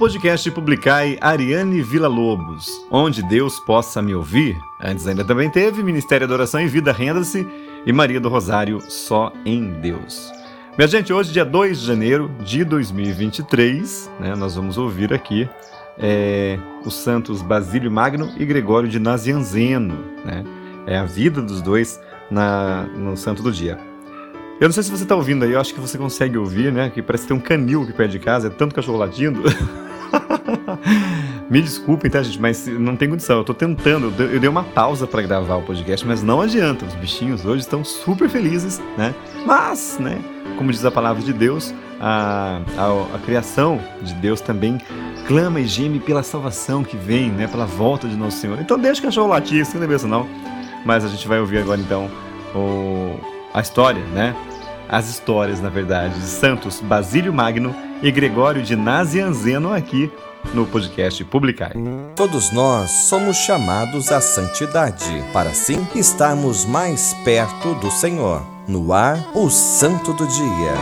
Podcast 0.00 0.50
Publicai 0.50 1.18
Ariane 1.20 1.82
Vila 1.82 2.08
Lobos, 2.08 2.86
onde 2.90 3.22
Deus 3.22 3.60
possa 3.60 4.00
me 4.00 4.14
ouvir. 4.14 4.58
Antes 4.80 5.06
ainda 5.06 5.22
também 5.22 5.50
teve 5.50 5.82
Ministério 5.82 6.26
da 6.26 6.32
Oração 6.32 6.58
e 6.58 6.66
Vida 6.66 6.90
Renda-se 6.90 7.46
e 7.84 7.92
Maria 7.92 8.18
do 8.18 8.30
Rosário 8.30 8.80
Só 8.80 9.30
em 9.44 9.74
Deus. 9.74 10.32
Minha 10.78 10.88
gente, 10.88 11.12
hoje, 11.12 11.34
dia 11.34 11.44
2 11.44 11.80
de 11.80 11.86
janeiro 11.86 12.30
de 12.42 12.64
2023, 12.64 14.10
né, 14.18 14.34
nós 14.34 14.54
vamos 14.54 14.78
ouvir 14.78 15.12
aqui 15.12 15.46
é, 15.98 16.58
os 16.82 16.94
santos 16.94 17.42
Basílio 17.42 17.90
Magno 17.90 18.32
e 18.38 18.46
Gregório 18.46 18.88
de 18.88 18.98
Nazianzeno. 18.98 20.02
Né? 20.24 20.44
É 20.86 20.96
a 20.96 21.04
vida 21.04 21.42
dos 21.42 21.60
dois 21.60 22.00
na, 22.30 22.84
no 22.84 23.18
santo 23.18 23.42
do 23.42 23.52
dia. 23.52 23.89
Eu 24.60 24.68
não 24.68 24.72
sei 24.74 24.82
se 24.82 24.90
você 24.90 25.04
está 25.04 25.16
ouvindo 25.16 25.42
aí, 25.44 25.52
eu 25.52 25.60
acho 25.60 25.72
que 25.72 25.80
você 25.80 25.96
consegue 25.96 26.36
ouvir, 26.36 26.70
né? 26.70 26.90
Que 26.90 27.00
parece 27.00 27.24
que 27.24 27.28
tem 27.28 27.36
um 27.36 27.40
canil 27.40 27.82
aqui 27.82 27.92
perto 27.94 28.10
de 28.10 28.18
casa, 28.18 28.48
é 28.48 28.50
tanto 28.50 28.74
cachorro 28.74 28.98
latindo. 28.98 29.42
Me 31.50 31.60
desculpem, 31.62 32.10
tá, 32.10 32.22
gente, 32.22 32.40
mas 32.40 32.66
não 32.66 32.94
tem 32.94 33.08
condição. 33.08 33.38
Eu 33.38 33.44
tô 33.44 33.54
tentando, 33.54 34.06
eu 34.06 34.10
dei- 34.10 34.36
eu 34.36 34.40
dei 34.40 34.48
uma 34.48 34.62
pausa 34.62 35.06
para 35.06 35.22
gravar 35.22 35.56
o 35.56 35.62
podcast, 35.62 36.06
mas 36.06 36.22
não 36.22 36.40
adianta. 36.40 36.84
Os 36.84 36.94
bichinhos 36.94 37.44
hoje 37.44 37.60
estão 37.62 37.84
super 37.84 38.28
felizes, 38.28 38.80
né? 38.96 39.14
Mas, 39.46 39.98
né, 39.98 40.18
como 40.58 40.70
diz 40.70 40.84
a 40.84 40.90
palavra 40.90 41.22
de 41.22 41.32
Deus, 41.32 41.74
a, 42.00 42.60
a, 42.76 43.16
a 43.16 43.18
criação 43.18 43.80
de 44.02 44.14
Deus 44.14 44.40
também 44.40 44.78
clama 45.26 45.60
e 45.60 45.66
geme 45.66 45.98
pela 46.00 46.22
salvação 46.22 46.84
que 46.84 46.96
vem, 46.96 47.30
né? 47.30 47.46
Pela 47.48 47.66
volta 47.66 48.06
de 48.06 48.16
Nosso 48.16 48.38
Senhor. 48.38 48.60
Então 48.60 48.78
deixa 48.78 49.00
o 49.00 49.04
cachorro 49.04 49.28
latir, 49.28 49.64
sem 49.64 49.80
cabeça 49.80 50.06
não. 50.06 50.28
Mas 50.84 51.04
a 51.04 51.08
gente 51.08 51.26
vai 51.26 51.40
ouvir 51.40 51.58
agora 51.58 51.80
então 51.80 52.08
o, 52.54 53.18
a 53.52 53.60
história, 53.60 54.02
né? 54.12 54.34
As 54.92 55.08
histórias, 55.08 55.60
na 55.60 55.68
verdade, 55.68 56.18
de 56.18 56.26
Santos 56.26 56.80
Basílio 56.80 57.32
Magno 57.32 57.72
e 58.02 58.10
Gregório 58.10 58.60
de 58.60 58.74
Nazianzeno 58.74 59.72
aqui 59.72 60.10
no 60.52 60.66
podcast 60.66 61.24
Publicai. 61.26 61.74
Todos 62.16 62.50
nós 62.50 62.90
somos 62.90 63.36
chamados 63.36 64.10
à 64.10 64.20
santidade, 64.20 65.04
para 65.32 65.50
assim 65.50 65.86
estarmos 65.94 66.64
mais 66.64 67.14
perto 67.24 67.72
do 67.76 67.88
Senhor. 67.88 68.44
No 68.66 68.92
ar, 68.92 69.30
o 69.32 69.48
Santo 69.48 70.12
do 70.12 70.26
Dia. 70.26 70.74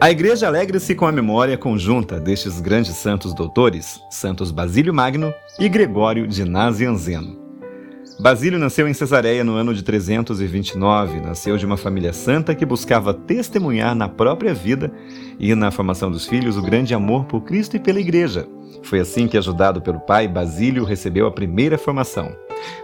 A 0.00 0.10
igreja 0.10 0.46
alegra-se 0.46 0.94
com 0.94 1.06
a 1.06 1.12
memória 1.12 1.58
conjunta 1.58 2.18
destes 2.18 2.60
grandes 2.60 2.96
santos 2.96 3.34
doutores, 3.34 4.00
Santos 4.10 4.50
Basílio 4.50 4.94
Magno 4.94 5.34
e 5.58 5.68
Gregório 5.68 6.26
de 6.26 6.46
Nazianzeno. 6.46 7.41
Basílio 8.22 8.56
nasceu 8.56 8.86
em 8.86 8.94
Cesareia 8.94 9.42
no 9.42 9.56
ano 9.56 9.74
de 9.74 9.82
329. 9.82 11.20
Nasceu 11.20 11.56
de 11.56 11.66
uma 11.66 11.76
família 11.76 12.12
santa 12.12 12.54
que 12.54 12.64
buscava 12.64 13.12
testemunhar 13.12 13.96
na 13.96 14.08
própria 14.08 14.54
vida 14.54 14.92
e 15.40 15.52
na 15.56 15.72
formação 15.72 16.08
dos 16.08 16.24
filhos 16.24 16.56
o 16.56 16.62
grande 16.62 16.94
amor 16.94 17.24
por 17.24 17.40
Cristo 17.40 17.76
e 17.76 17.80
pela 17.80 17.98
Igreja. 17.98 18.46
Foi 18.84 19.00
assim 19.00 19.26
que, 19.26 19.36
ajudado 19.36 19.82
pelo 19.82 19.98
pai, 19.98 20.28
Basílio 20.28 20.84
recebeu 20.84 21.26
a 21.26 21.32
primeira 21.32 21.76
formação. 21.76 22.32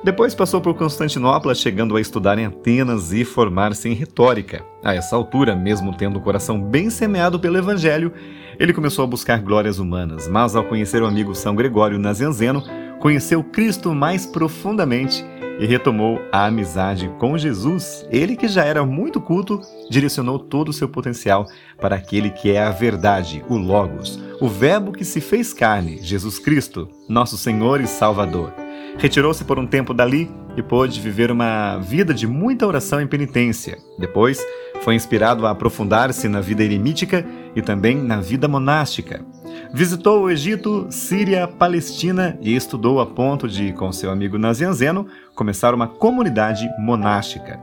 Depois 0.02 0.34
passou 0.34 0.60
por 0.60 0.74
Constantinopla, 0.74 1.54
chegando 1.54 1.96
a 1.96 2.00
estudar 2.00 2.36
em 2.36 2.46
Atenas 2.46 3.12
e 3.12 3.24
formar-se 3.24 3.88
em 3.88 3.94
retórica. 3.94 4.64
A 4.82 4.92
essa 4.92 5.14
altura, 5.14 5.54
mesmo 5.54 5.96
tendo 5.96 6.18
o 6.18 6.22
coração 6.22 6.60
bem 6.60 6.90
semeado 6.90 7.38
pelo 7.38 7.58
evangelho, 7.58 8.12
ele 8.58 8.72
começou 8.72 9.04
a 9.04 9.08
buscar 9.08 9.40
glórias 9.40 9.78
humanas, 9.78 10.26
mas 10.26 10.56
ao 10.56 10.64
conhecer 10.64 11.00
o 11.00 11.06
amigo 11.06 11.32
São 11.32 11.54
Gregório 11.54 11.96
Nazianzeno, 11.96 12.60
conheceu 13.00 13.42
Cristo 13.42 13.94
mais 13.94 14.26
profundamente 14.26 15.24
e 15.58 15.66
retomou 15.66 16.20
a 16.30 16.46
amizade 16.46 17.10
com 17.18 17.36
Jesus. 17.36 18.06
Ele, 18.10 18.36
que 18.36 18.48
já 18.48 18.64
era 18.64 18.84
muito 18.84 19.20
culto, 19.20 19.60
direcionou 19.90 20.38
todo 20.38 20.68
o 20.68 20.72
seu 20.72 20.88
potencial 20.88 21.46
para 21.80 21.96
aquele 21.96 22.30
que 22.30 22.50
é 22.50 22.62
a 22.62 22.70
verdade, 22.70 23.44
o 23.48 23.56
Logos, 23.56 24.20
o 24.40 24.48
Verbo 24.48 24.92
que 24.92 25.04
se 25.04 25.20
fez 25.20 25.52
carne, 25.52 25.98
Jesus 26.00 26.38
Cristo, 26.38 26.88
nosso 27.08 27.36
Senhor 27.36 27.80
e 27.80 27.86
Salvador. 27.86 28.52
Retirou-se 28.98 29.44
por 29.44 29.58
um 29.58 29.66
tempo 29.66 29.92
dali 29.92 30.30
e 30.56 30.62
pôde 30.62 31.00
viver 31.00 31.30
uma 31.30 31.78
vida 31.78 32.12
de 32.12 32.26
muita 32.26 32.66
oração 32.66 33.00
e 33.00 33.06
penitência. 33.06 33.78
Depois, 33.98 34.44
foi 34.80 34.94
inspirado 34.94 35.46
a 35.46 35.50
aprofundar-se 35.50 36.28
na 36.28 36.40
vida 36.40 36.64
eremítica 36.64 37.24
e 37.54 37.62
também 37.62 37.96
na 37.96 38.20
vida 38.20 38.48
monástica. 38.48 39.24
Visitou 39.72 40.22
o 40.22 40.30
Egito, 40.30 40.86
Síria, 40.90 41.46
Palestina 41.46 42.38
e 42.40 42.54
estudou 42.54 43.00
a 43.00 43.06
ponto 43.06 43.48
de, 43.48 43.72
com 43.72 43.92
seu 43.92 44.10
amigo 44.10 44.38
Nazianzeno, 44.38 45.06
começar 45.34 45.74
uma 45.74 45.86
comunidade 45.86 46.68
monástica. 46.78 47.60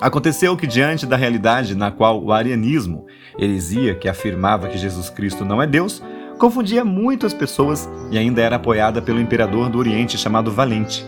Aconteceu 0.00 0.56
que, 0.56 0.66
diante 0.66 1.06
da 1.06 1.16
realidade 1.16 1.76
na 1.76 1.90
qual 1.90 2.22
o 2.22 2.32
arianismo, 2.32 3.06
heresia 3.38 3.94
que 3.94 4.08
afirmava 4.08 4.68
que 4.68 4.78
Jesus 4.78 5.08
Cristo 5.08 5.44
não 5.44 5.62
é 5.62 5.66
Deus, 5.66 6.02
confundia 6.38 6.84
muito 6.84 7.24
as 7.24 7.32
pessoas 7.32 7.88
e 8.10 8.18
ainda 8.18 8.42
era 8.42 8.56
apoiada 8.56 9.00
pelo 9.00 9.20
imperador 9.20 9.68
do 9.68 9.78
Oriente 9.78 10.18
chamado 10.18 10.50
Valente. 10.50 11.06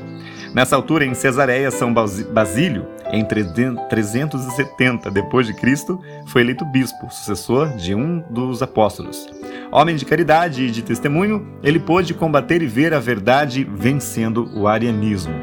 Nessa 0.54 0.76
altura, 0.76 1.04
em 1.04 1.14
Cesareia, 1.14 1.72
São 1.72 1.92
Basílio, 1.92 2.86
em 3.14 3.24
370 3.24 5.10
depois 5.10 5.46
de 5.46 5.54
Cristo, 5.54 6.00
foi 6.26 6.42
eleito 6.42 6.64
bispo, 6.64 7.08
sucessor 7.10 7.68
de 7.76 7.94
um 7.94 8.18
dos 8.28 8.60
apóstolos. 8.60 9.28
Homem 9.70 9.94
de 9.94 10.04
caridade 10.04 10.64
e 10.64 10.70
de 10.70 10.82
testemunho, 10.82 11.46
ele 11.62 11.78
pôde 11.78 12.12
combater 12.12 12.60
e 12.60 12.66
ver 12.66 12.92
a 12.92 12.98
verdade 12.98 13.64
vencendo 13.64 14.50
o 14.54 14.66
arianismo. 14.66 15.34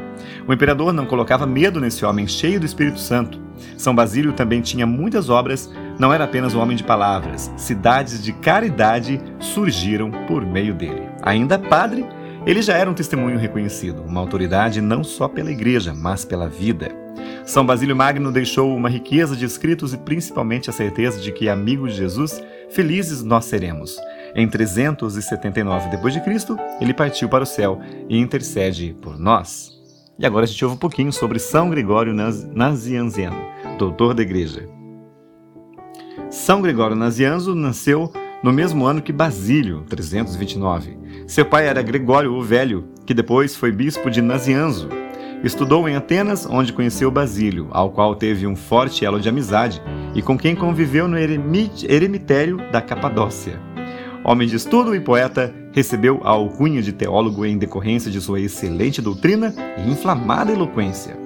O 0.46 0.52
imperador 0.52 0.92
não 0.92 1.06
colocava 1.06 1.46
medo 1.46 1.80
nesse 1.80 2.04
homem 2.04 2.26
cheio 2.26 2.60
do 2.60 2.66
Espírito 2.66 3.00
Santo. 3.00 3.40
São 3.76 3.94
Basílio 3.94 4.32
também 4.32 4.60
tinha 4.60 4.86
muitas 4.86 5.30
obras, 5.30 5.72
não 5.98 6.12
era 6.12 6.24
apenas 6.24 6.54
um 6.54 6.60
homem 6.60 6.76
de 6.76 6.84
palavras. 6.84 7.50
Cidades 7.56 8.22
de 8.22 8.32
caridade 8.34 9.20
surgiram 9.38 10.10
por 10.26 10.44
meio 10.44 10.74
dele. 10.74 11.08
Ainda 11.22 11.58
padre, 11.58 12.04
ele 12.44 12.60
já 12.60 12.76
era 12.76 12.90
um 12.90 12.94
testemunho 12.94 13.38
reconhecido, 13.38 14.02
uma 14.02 14.20
autoridade 14.20 14.80
não 14.80 15.04
só 15.04 15.28
pela 15.28 15.52
igreja, 15.52 15.94
mas 15.94 16.24
pela 16.24 16.48
vida. 16.48 16.90
São 17.44 17.64
Basílio 17.64 17.94
Magno 17.94 18.32
deixou 18.32 18.76
uma 18.76 18.88
riqueza 18.88 19.36
de 19.36 19.44
escritos 19.44 19.92
e 19.92 19.98
principalmente 19.98 20.68
a 20.68 20.72
certeza 20.72 21.20
de 21.20 21.30
que, 21.30 21.48
amigos 21.48 21.92
de 21.92 21.98
Jesus, 21.98 22.42
felizes 22.70 23.22
nós 23.22 23.44
seremos. 23.44 23.96
Em 24.34 24.48
379 24.48 25.90
d.C., 25.90 26.56
ele 26.80 26.94
partiu 26.94 27.28
para 27.28 27.44
o 27.44 27.46
céu 27.46 27.80
e 28.08 28.18
intercede 28.18 28.96
por 29.00 29.18
nós. 29.18 29.70
E 30.18 30.26
agora 30.26 30.44
a 30.44 30.48
gente 30.48 30.64
ouve 30.64 30.76
um 30.76 30.80
pouquinho 30.80 31.12
sobre 31.12 31.38
São 31.38 31.70
Gregório 31.70 32.14
Nazianzeno, 32.14 33.36
doutor 33.78 34.14
da 34.14 34.22
igreja. 34.22 34.68
São 36.30 36.62
Gregório 36.62 36.96
Nazianzo 36.96 37.54
nasceu 37.54 38.12
no 38.42 38.52
mesmo 38.52 38.84
ano 38.84 39.02
que 39.02 39.12
Basílio, 39.12 39.84
329. 39.88 41.01
Seu 41.32 41.46
pai 41.46 41.66
era 41.66 41.80
Gregório 41.80 42.34
o 42.34 42.42
Velho, 42.42 42.84
que 43.06 43.14
depois 43.14 43.56
foi 43.56 43.72
bispo 43.72 44.10
de 44.10 44.20
Nazianzo. 44.20 44.90
Estudou 45.42 45.88
em 45.88 45.96
Atenas, 45.96 46.44
onde 46.44 46.74
conheceu 46.74 47.10
Basílio, 47.10 47.68
ao 47.70 47.90
qual 47.90 48.14
teve 48.14 48.46
um 48.46 48.54
forte 48.54 49.02
elo 49.02 49.18
de 49.18 49.30
amizade 49.30 49.82
e 50.14 50.20
com 50.20 50.36
quem 50.36 50.54
conviveu 50.54 51.08
no 51.08 51.16
eremitério 51.16 52.58
da 52.70 52.82
Capadócia. 52.82 53.58
Homem 54.22 54.46
de 54.46 54.56
estudo 54.56 54.94
e 54.94 55.00
poeta, 55.00 55.54
recebeu 55.72 56.20
a 56.22 56.28
alcunha 56.28 56.82
de 56.82 56.92
teólogo 56.92 57.46
em 57.46 57.56
decorrência 57.56 58.10
de 58.10 58.20
sua 58.20 58.38
excelente 58.38 59.00
doutrina 59.00 59.54
e 59.78 59.90
inflamada 59.90 60.52
eloquência. 60.52 61.16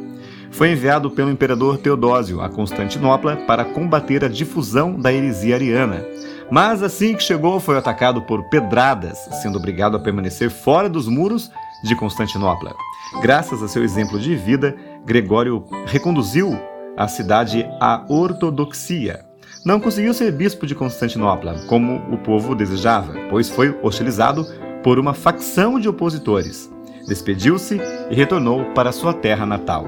Foi 0.53 0.71
enviado 0.71 1.11
pelo 1.11 1.33
imperador 1.33 1.79
Teodósio 1.79 2.41
a 2.41 2.49
Constantinopla 2.49 3.39
para 3.39 3.65
combater 3.65 4.25
a 4.25 4.29
difusão 4.29 5.01
da 5.01 5.13
heresia 5.13 5.57
ariana, 5.57 6.05
mas 6.51 6.82
assim 6.82 7.14
que 7.14 7.22
chegou, 7.22 7.59
foi 7.59 7.76
atacado 7.76 8.22
por 8.22 8.44
pedradas, 8.44 9.18
sendo 9.42 9.59
obrigado 9.59 9.97
a 9.97 10.01
permanecer 10.01 10.51
fora 10.51 10.88
dos 10.88 11.09
muros 11.09 11.51
de 11.82 11.94
Constantinopla. 11.97 12.74
Graças 13.20 13.62
a 13.62 13.68
seu 13.68 13.82
exemplo 13.82 14.18
de 14.18 14.34
vida, 14.34 14.74
Gregório 15.05 15.64
reconduziu 15.86 16.59
a 16.97 17.07
cidade 17.09 17.68
à 17.80 18.05
ortodoxia. 18.09 19.24
Não 19.64 19.80
conseguiu 19.80 20.14
ser 20.14 20.30
bispo 20.32 20.66
de 20.66 20.74
Constantinopla, 20.74 21.66
como 21.66 21.97
o 22.12 22.18
povo 22.18 22.55
desejava, 22.55 23.14
pois 23.28 23.49
foi 23.49 23.76
hostilizado 23.82 24.47
por 24.82 24.99
uma 24.99 25.12
facção 25.12 25.80
de 25.80 25.88
opositores. 25.88 26.70
Despediu-se 27.09 27.80
e 28.11 28.14
retornou 28.14 28.64
para 28.66 28.92
sua 28.92 29.12
terra 29.12 29.44
natal. 29.44 29.86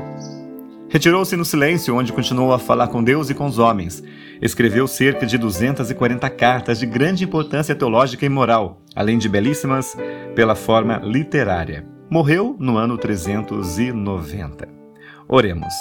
Retirou-se 0.89 1.37
no 1.37 1.45
silêncio, 1.45 1.95
onde 1.95 2.13
continuou 2.13 2.53
a 2.53 2.59
falar 2.59 2.89
com 2.89 3.05
Deus 3.05 3.29
e 3.29 3.35
com 3.35 3.47
os 3.47 3.59
homens. 3.59 4.03
Escreveu 4.41 4.87
cerca 4.87 5.27
de 5.27 5.37
240 5.37 6.29
cartas 6.31 6.79
de 6.79 6.87
grande 6.87 7.25
importância 7.25 7.75
teológica 7.75 8.25
e 8.25 8.29
moral, 8.29 8.81
além 8.95 9.19
de 9.19 9.29
belíssimas 9.29 9.97
pela 10.35 10.55
forma 10.55 10.99
literária. 11.05 11.87
Morreu 12.11 12.57
no 12.59 12.79
ano 12.79 12.97
390. 12.97 14.67
Oremos. 15.29 15.75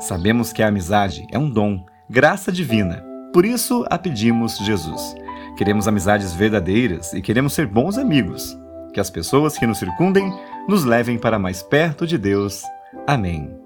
Sabemos 0.00 0.52
que 0.52 0.62
a 0.62 0.68
amizade 0.68 1.24
é 1.30 1.38
um 1.38 1.48
dom, 1.48 1.84
graça 2.10 2.50
divina. 2.50 3.04
Por 3.32 3.44
isso 3.44 3.86
a 3.88 3.96
pedimos, 3.96 4.58
Jesus. 4.58 5.14
Queremos 5.56 5.86
amizades 5.86 6.34
verdadeiras 6.34 7.12
e 7.12 7.22
queremos 7.22 7.52
ser 7.52 7.66
bons 7.66 7.96
amigos. 7.96 8.58
Que 8.92 8.98
as 8.98 9.08
pessoas 9.08 9.56
que 9.56 9.66
nos 9.66 9.78
circundem 9.78 10.32
nos 10.68 10.84
levem 10.84 11.16
para 11.16 11.38
mais 11.38 11.62
perto 11.62 12.06
de 12.06 12.18
Deus. 12.18 12.62
Amém. 13.06 13.61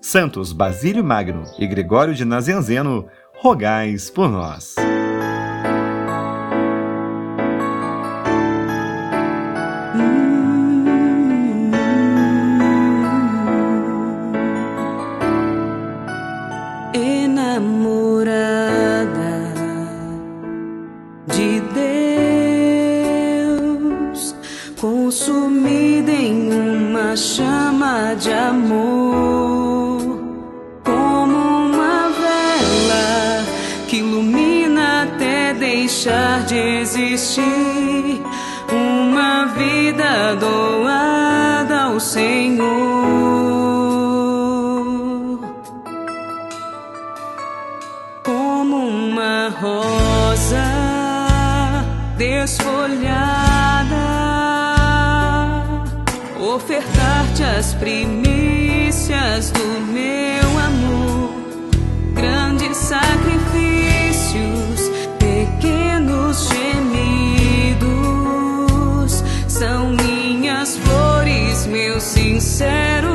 Santos 0.00 0.52
Basílio 0.52 1.02
Magno 1.02 1.42
e 1.58 1.66
Gregório 1.66 2.14
de 2.14 2.24
Nazianzeno, 2.24 3.08
rogais 3.34 4.08
por 4.08 4.30
nós. 4.30 4.76
Enamorada 16.94 17.98
de 21.26 21.60
Deus, 24.14 24.34
consumida 24.80 26.12
em 26.12 26.52
uma 26.52 27.16
chama 27.16 28.14
de 28.14 28.32
amor. 28.32 29.07
As 57.58 57.74
primícias 57.74 59.50
do 59.50 59.80
meu 59.92 60.58
amor, 60.60 61.34
grande 62.14 62.72
sacrifícios 62.72 63.18
pequenos 65.18 66.48
gemidos 66.50 67.84
são 69.48 69.88
minhas 69.90 70.76
flores, 70.76 71.66
meu 71.66 72.00
sincero 72.00 73.07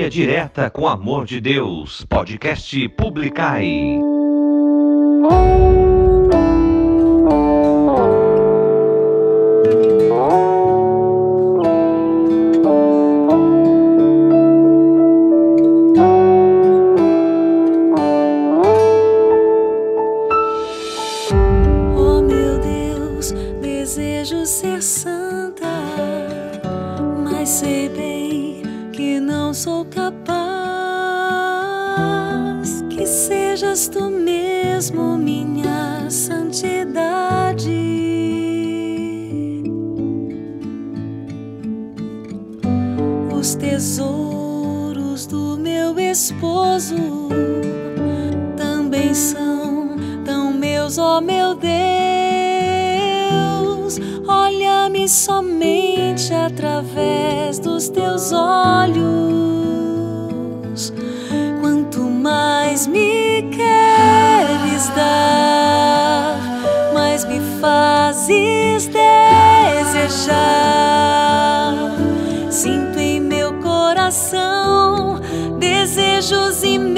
Sintonia 0.00 0.08
Direta 0.08 0.70
com 0.70 0.86
Amor 0.86 1.26
de 1.26 1.40
Deus, 1.42 2.06
podcast 2.06 2.88
Publicai. 2.90 3.98
desejos 76.20 76.62
imensos. 76.62 76.94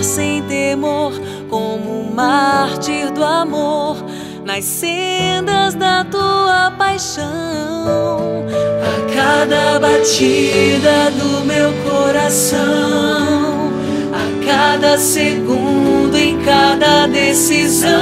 Sem 0.00 0.42
temor, 0.42 1.12
como 1.48 2.02
um 2.02 2.14
mártir 2.14 3.10
do 3.12 3.24
amor, 3.24 3.96
nas 4.44 4.64
sendas 4.64 5.74
da 5.74 6.04
tua 6.04 6.72
paixão. 6.78 8.46
A 8.82 9.14
cada 9.14 9.78
batida 9.78 11.10
do 11.10 11.44
meu 11.44 11.72
coração, 11.90 13.72
a 14.12 14.44
cada 14.46 14.98
segundo, 14.98 16.16
em 16.16 16.38
cada 16.42 17.06
decisão, 17.06 17.92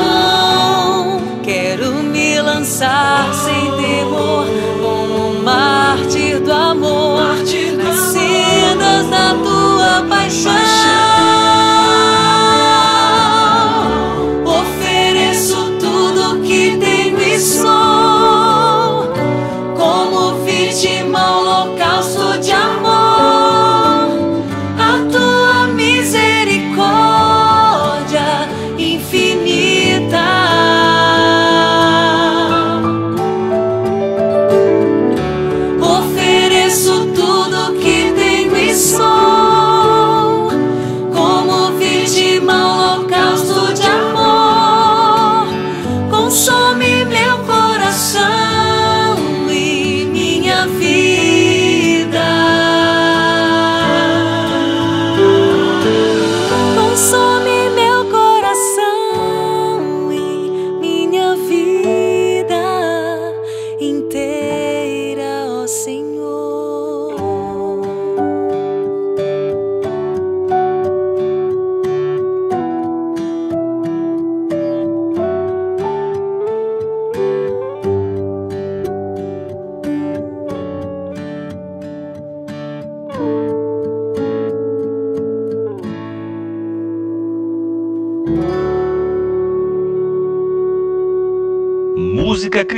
quero 1.42 1.94
me 1.94 2.40
lançar 2.40 3.32
sem 3.34 3.70
temor, 3.82 4.46
como 4.80 5.30
um 5.30 5.42
mártir 5.42 6.40
do 6.40 6.52
amor, 6.52 7.39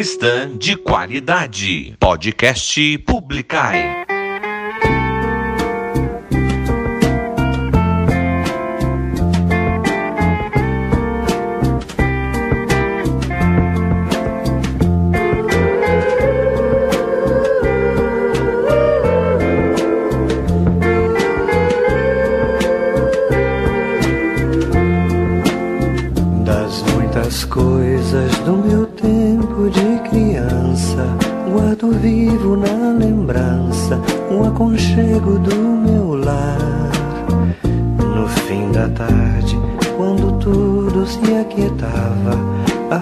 cristã 0.03 0.51
de 0.59 0.75
qualidade. 0.75 1.95
Podcast 2.01 2.99
Publicai. 3.07 4.05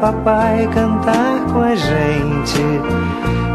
Papai 0.00 0.68
cantar 0.72 1.44
com 1.52 1.60
a 1.60 1.74
gente. 1.74 2.62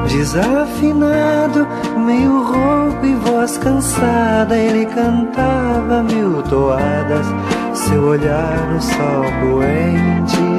Desafinado, 0.07 1.67
meio 1.97 2.43
rouco 2.43 3.05
e 3.05 3.15
voz 3.15 3.57
cansada, 3.57 4.57
ele 4.57 4.85
cantava 4.85 6.03
mil 6.03 6.41
toadas, 6.43 7.25
seu 7.73 8.03
olhar 8.03 8.57
no 8.71 8.81
sol 8.81 9.23
poente. 9.41 10.52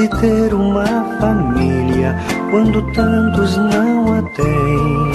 Se 0.00 0.08
ter 0.08 0.54
uma 0.54 0.86
família 1.20 2.16
quando 2.50 2.80
tantos 2.92 3.56
não 3.56 4.14
a 4.14 4.22
têm. 4.22 5.12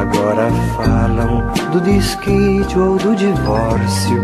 Agora 0.00 0.48
falam 0.76 1.42
do 1.72 1.80
desquite 1.80 2.78
ou 2.78 2.96
do 2.98 3.16
divórcio. 3.16 4.22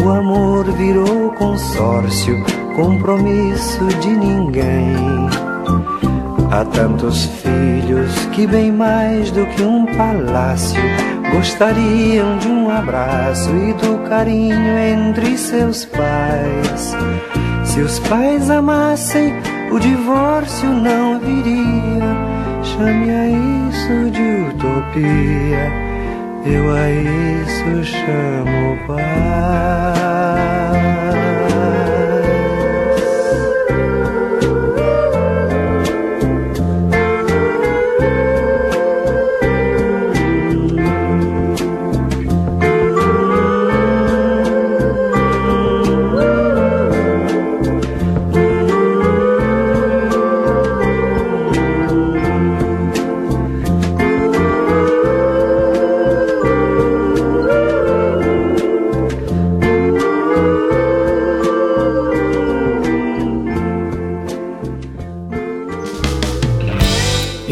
O 0.00 0.08
amor 0.10 0.64
virou 0.72 1.32
consórcio 1.32 2.36
compromisso 2.76 3.84
de 4.00 4.10
ninguém. 4.10 4.94
Há 6.52 6.64
tantos 6.64 7.24
filhos 7.24 8.26
que, 8.32 8.46
bem 8.46 8.70
mais 8.70 9.32
do 9.32 9.44
que 9.46 9.62
um 9.62 9.86
palácio, 9.86 10.80
gostariam 11.32 12.38
de 12.38 12.46
um 12.46 12.70
abraço 12.70 13.50
e 13.50 13.72
do 13.72 13.98
carinho 14.08 14.78
entre 14.78 15.36
seus 15.36 15.84
pais. 15.84 16.94
Se 17.78 17.82
os 17.84 18.00
pais 18.00 18.50
amassem, 18.50 19.32
o 19.70 19.78
divórcio 19.78 20.68
não 20.68 21.20
viria. 21.20 22.10
Chame 22.64 23.08
a 23.08 23.28
isso 23.68 24.10
de 24.10 24.50
utopia, 24.50 25.72
eu 26.44 26.74
a 26.74 26.90
isso 26.90 27.84
chamo 27.84 28.76
paz. 28.84 29.97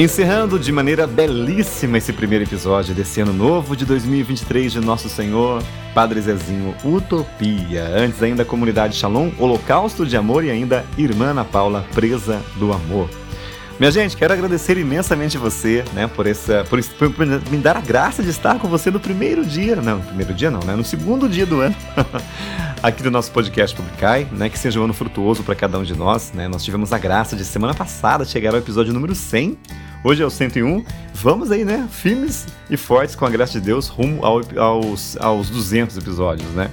Encerrando 0.07 0.57
de 0.57 0.70
maneira 0.70 1.05
belíssima 1.05 1.99
esse 1.99 2.12
primeiro 2.12 2.45
episódio 2.45 2.95
desse 2.95 3.20
ano 3.20 3.33
novo 3.33 3.74
de 3.74 3.85
2023 3.85 4.70
de 4.70 4.78
Nosso 4.78 5.09
Senhor, 5.09 5.61
Padre 5.93 6.20
Zezinho, 6.20 6.77
Utopia. 6.85 7.89
Antes 7.89 8.23
ainda 8.23 8.45
comunidade 8.45 8.95
Shalom, 8.95 9.33
Holocausto 9.37 10.07
de 10.07 10.16
Amor 10.16 10.45
e 10.45 10.51
ainda 10.51 10.85
Irmã 10.97 11.31
Ana 11.31 11.45
Paula, 11.45 11.85
Presa 11.93 12.41
do 12.55 12.73
Amor. 12.73 13.11
Minha 13.81 13.91
gente, 13.91 14.16
quero 14.16 14.33
agradecer 14.33 14.78
imensamente 14.78 15.37
você, 15.37 15.85
né, 15.93 16.07
por 16.07 16.24
essa, 16.28 16.65
por, 16.70 16.81
por, 17.12 17.27
me 17.27 17.59
dar 17.59 17.77
a 17.77 17.81
graça 17.81 18.23
de 18.23 18.31
estar 18.31 18.61
com 18.61 18.69
você 18.69 18.93
no 18.93 19.01
primeiro 19.01 19.45
dia, 19.45 19.74
não, 19.74 19.99
no 19.99 20.05
primeiro 20.05 20.33
dia 20.33 20.53
não, 20.53 20.61
né, 20.61 20.77
no 20.77 20.85
segundo 20.85 21.28
dia 21.28 21.45
do 21.45 21.61
ano, 21.61 21.74
aqui 22.81 23.03
do 23.03 23.11
nosso 23.11 23.33
podcast 23.33 23.77
Publicai, 23.77 24.27
né, 24.33 24.49
que 24.49 24.59
seja 24.59 24.81
um 24.81 24.85
ano 24.85 24.95
frutuoso 24.95 25.43
para 25.43 25.55
cada 25.55 25.78
um 25.78 25.83
de 25.83 25.95
nós, 25.95 26.33
né, 26.33 26.49
nós 26.49 26.65
tivemos 26.65 26.91
a 26.93 26.97
graça 26.97 27.37
de 27.37 27.45
semana 27.45 27.74
passada 27.74 28.24
chegar 28.24 28.55
ao 28.55 28.61
episódio 28.61 28.95
número 28.95 29.15
100, 29.15 29.59
Hoje 30.07 30.23
é 30.23 30.24
o 30.24 30.31
101. 30.31 30.85
Vamos 31.15 31.51
aí, 31.51 31.65
né? 31.65 31.89
Firmes 31.91 32.47
e 32.70 32.77
fortes 32.77 33.16
com 33.16 33.27
a 33.27 33.28
graça 33.28 33.55
de 33.55 33.61
Deus 33.61 33.89
rumo 33.89 34.24
ao, 34.24 34.41
aos, 34.57 35.16
aos 35.16 35.51
200 35.51 35.97
episódios, 35.97 36.49
né? 36.51 36.70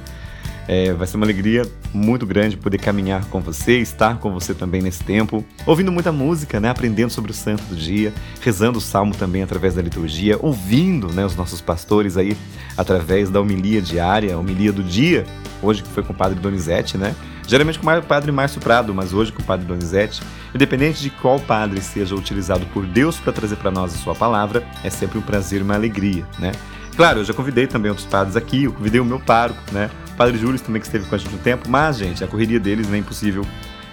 É, 0.67 0.93
vai 0.93 1.07
ser 1.07 1.17
uma 1.17 1.25
alegria 1.25 1.63
muito 1.91 2.27
grande 2.27 2.55
poder 2.55 2.77
caminhar 2.77 3.25
com 3.25 3.41
você, 3.41 3.79
estar 3.79 4.19
com 4.19 4.31
você 4.31 4.53
também 4.53 4.83
nesse 4.83 5.03
tempo, 5.03 5.43
ouvindo 5.65 5.91
muita 5.91 6.11
música, 6.11 6.59
né, 6.59 6.69
aprendendo 6.69 7.09
sobre 7.09 7.31
o 7.31 7.33
santo 7.33 7.63
do 7.63 7.75
dia, 7.75 8.13
rezando 8.39 8.77
o 8.77 8.81
salmo 8.81 9.15
também 9.15 9.41
através 9.41 9.73
da 9.73 9.81
liturgia, 9.81 10.37
ouvindo, 10.39 11.11
né, 11.11 11.25
os 11.25 11.35
nossos 11.35 11.59
pastores 11.59 12.17
aí 12.17 12.37
através 12.77 13.31
da 13.31 13.41
homilia 13.41 13.81
diária, 13.81 14.37
homilia 14.37 14.71
do 14.71 14.83
dia, 14.83 15.25
hoje 15.59 15.81
que 15.81 15.89
foi 15.89 16.03
com 16.03 16.13
o 16.13 16.15
Padre 16.15 16.39
Donizete, 16.39 16.99
né? 16.99 17.15
Geralmente 17.47 17.79
com 17.79 17.87
o 17.87 18.01
Padre 18.03 18.31
Márcio 18.31 18.61
Prado, 18.61 18.93
mas 18.93 19.13
hoje 19.13 19.31
com 19.31 19.41
o 19.41 19.45
Padre 19.45 19.65
Donizete. 19.65 20.21
Independente 20.53 21.01
de 21.01 21.09
qual 21.09 21.39
padre 21.39 21.81
seja 21.81 22.15
utilizado 22.15 22.65
por 22.67 22.85
Deus 22.85 23.19
para 23.19 23.33
trazer 23.33 23.55
para 23.55 23.71
nós 23.71 23.93
a 23.93 23.97
sua 23.97 24.13
palavra, 24.13 24.63
é 24.83 24.89
sempre 24.89 25.17
um 25.17 25.21
prazer 25.21 25.61
e 25.61 25.63
uma 25.63 25.73
alegria, 25.73 26.25
né? 26.37 26.51
Claro, 26.95 27.21
eu 27.21 27.25
já 27.25 27.33
convidei 27.33 27.65
também 27.65 27.89
outros 27.89 28.07
padres 28.07 28.35
aqui, 28.35 28.65
eu 28.65 28.73
convidei 28.73 29.01
o 29.01 29.05
meu 29.05 29.19
pároco, 29.19 29.59
né? 29.71 29.89
O 30.13 30.15
padre 30.15 30.37
Júlio 30.37 30.59
também 30.59 30.79
que 30.79 30.87
esteve 30.87 31.05
com 31.05 31.15
a 31.15 31.17
gente 31.17 31.33
um 31.33 31.39
tempo, 31.39 31.67
mas, 31.67 31.97
gente, 31.97 32.23
a 32.23 32.27
correria 32.27 32.59
deles 32.59 32.87
não 32.87 32.95
é 32.95 32.99
impossível 32.99 33.43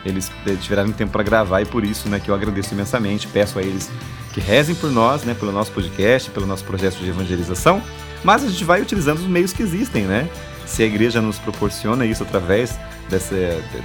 eles 0.05 0.31
eh, 0.47 0.57
tiveram 0.57 0.91
tempo 0.93 1.13
para 1.13 1.23
gravar 1.23 1.61
e 1.61 1.67
por 1.67 1.85
isso, 1.85 2.09
né, 2.09 2.19
que 2.19 2.31
eu 2.31 2.35
agradeço 2.35 2.73
imensamente, 2.73 3.27
peço 3.27 3.59
a 3.59 3.63
eles 3.63 3.91
que 4.33 4.41
rezem 4.41 4.75
por 4.75 4.91
nós, 4.91 5.25
né, 5.25 5.35
pelo 5.35 5.53
nosso 5.53 5.73
podcast, 5.73 6.31
pelo 6.31 6.47
nosso 6.47 6.65
projeto 6.65 6.97
de 6.97 7.09
evangelização, 7.09 7.83
mas 8.25 8.45
a 8.45 8.49
gente 8.49 8.65
vai 8.65 8.81
utilizando 8.81 9.19
os 9.19 9.27
meios 9.27 9.53
que 9.53 9.63
existem, 9.63 10.05
né? 10.05 10.29
Se 10.71 10.85
a 10.85 10.87
igreja 10.87 11.21
nos 11.21 11.37
proporciona 11.37 12.07
isso 12.07 12.23
através 12.23 12.79
dessa, 13.09 13.35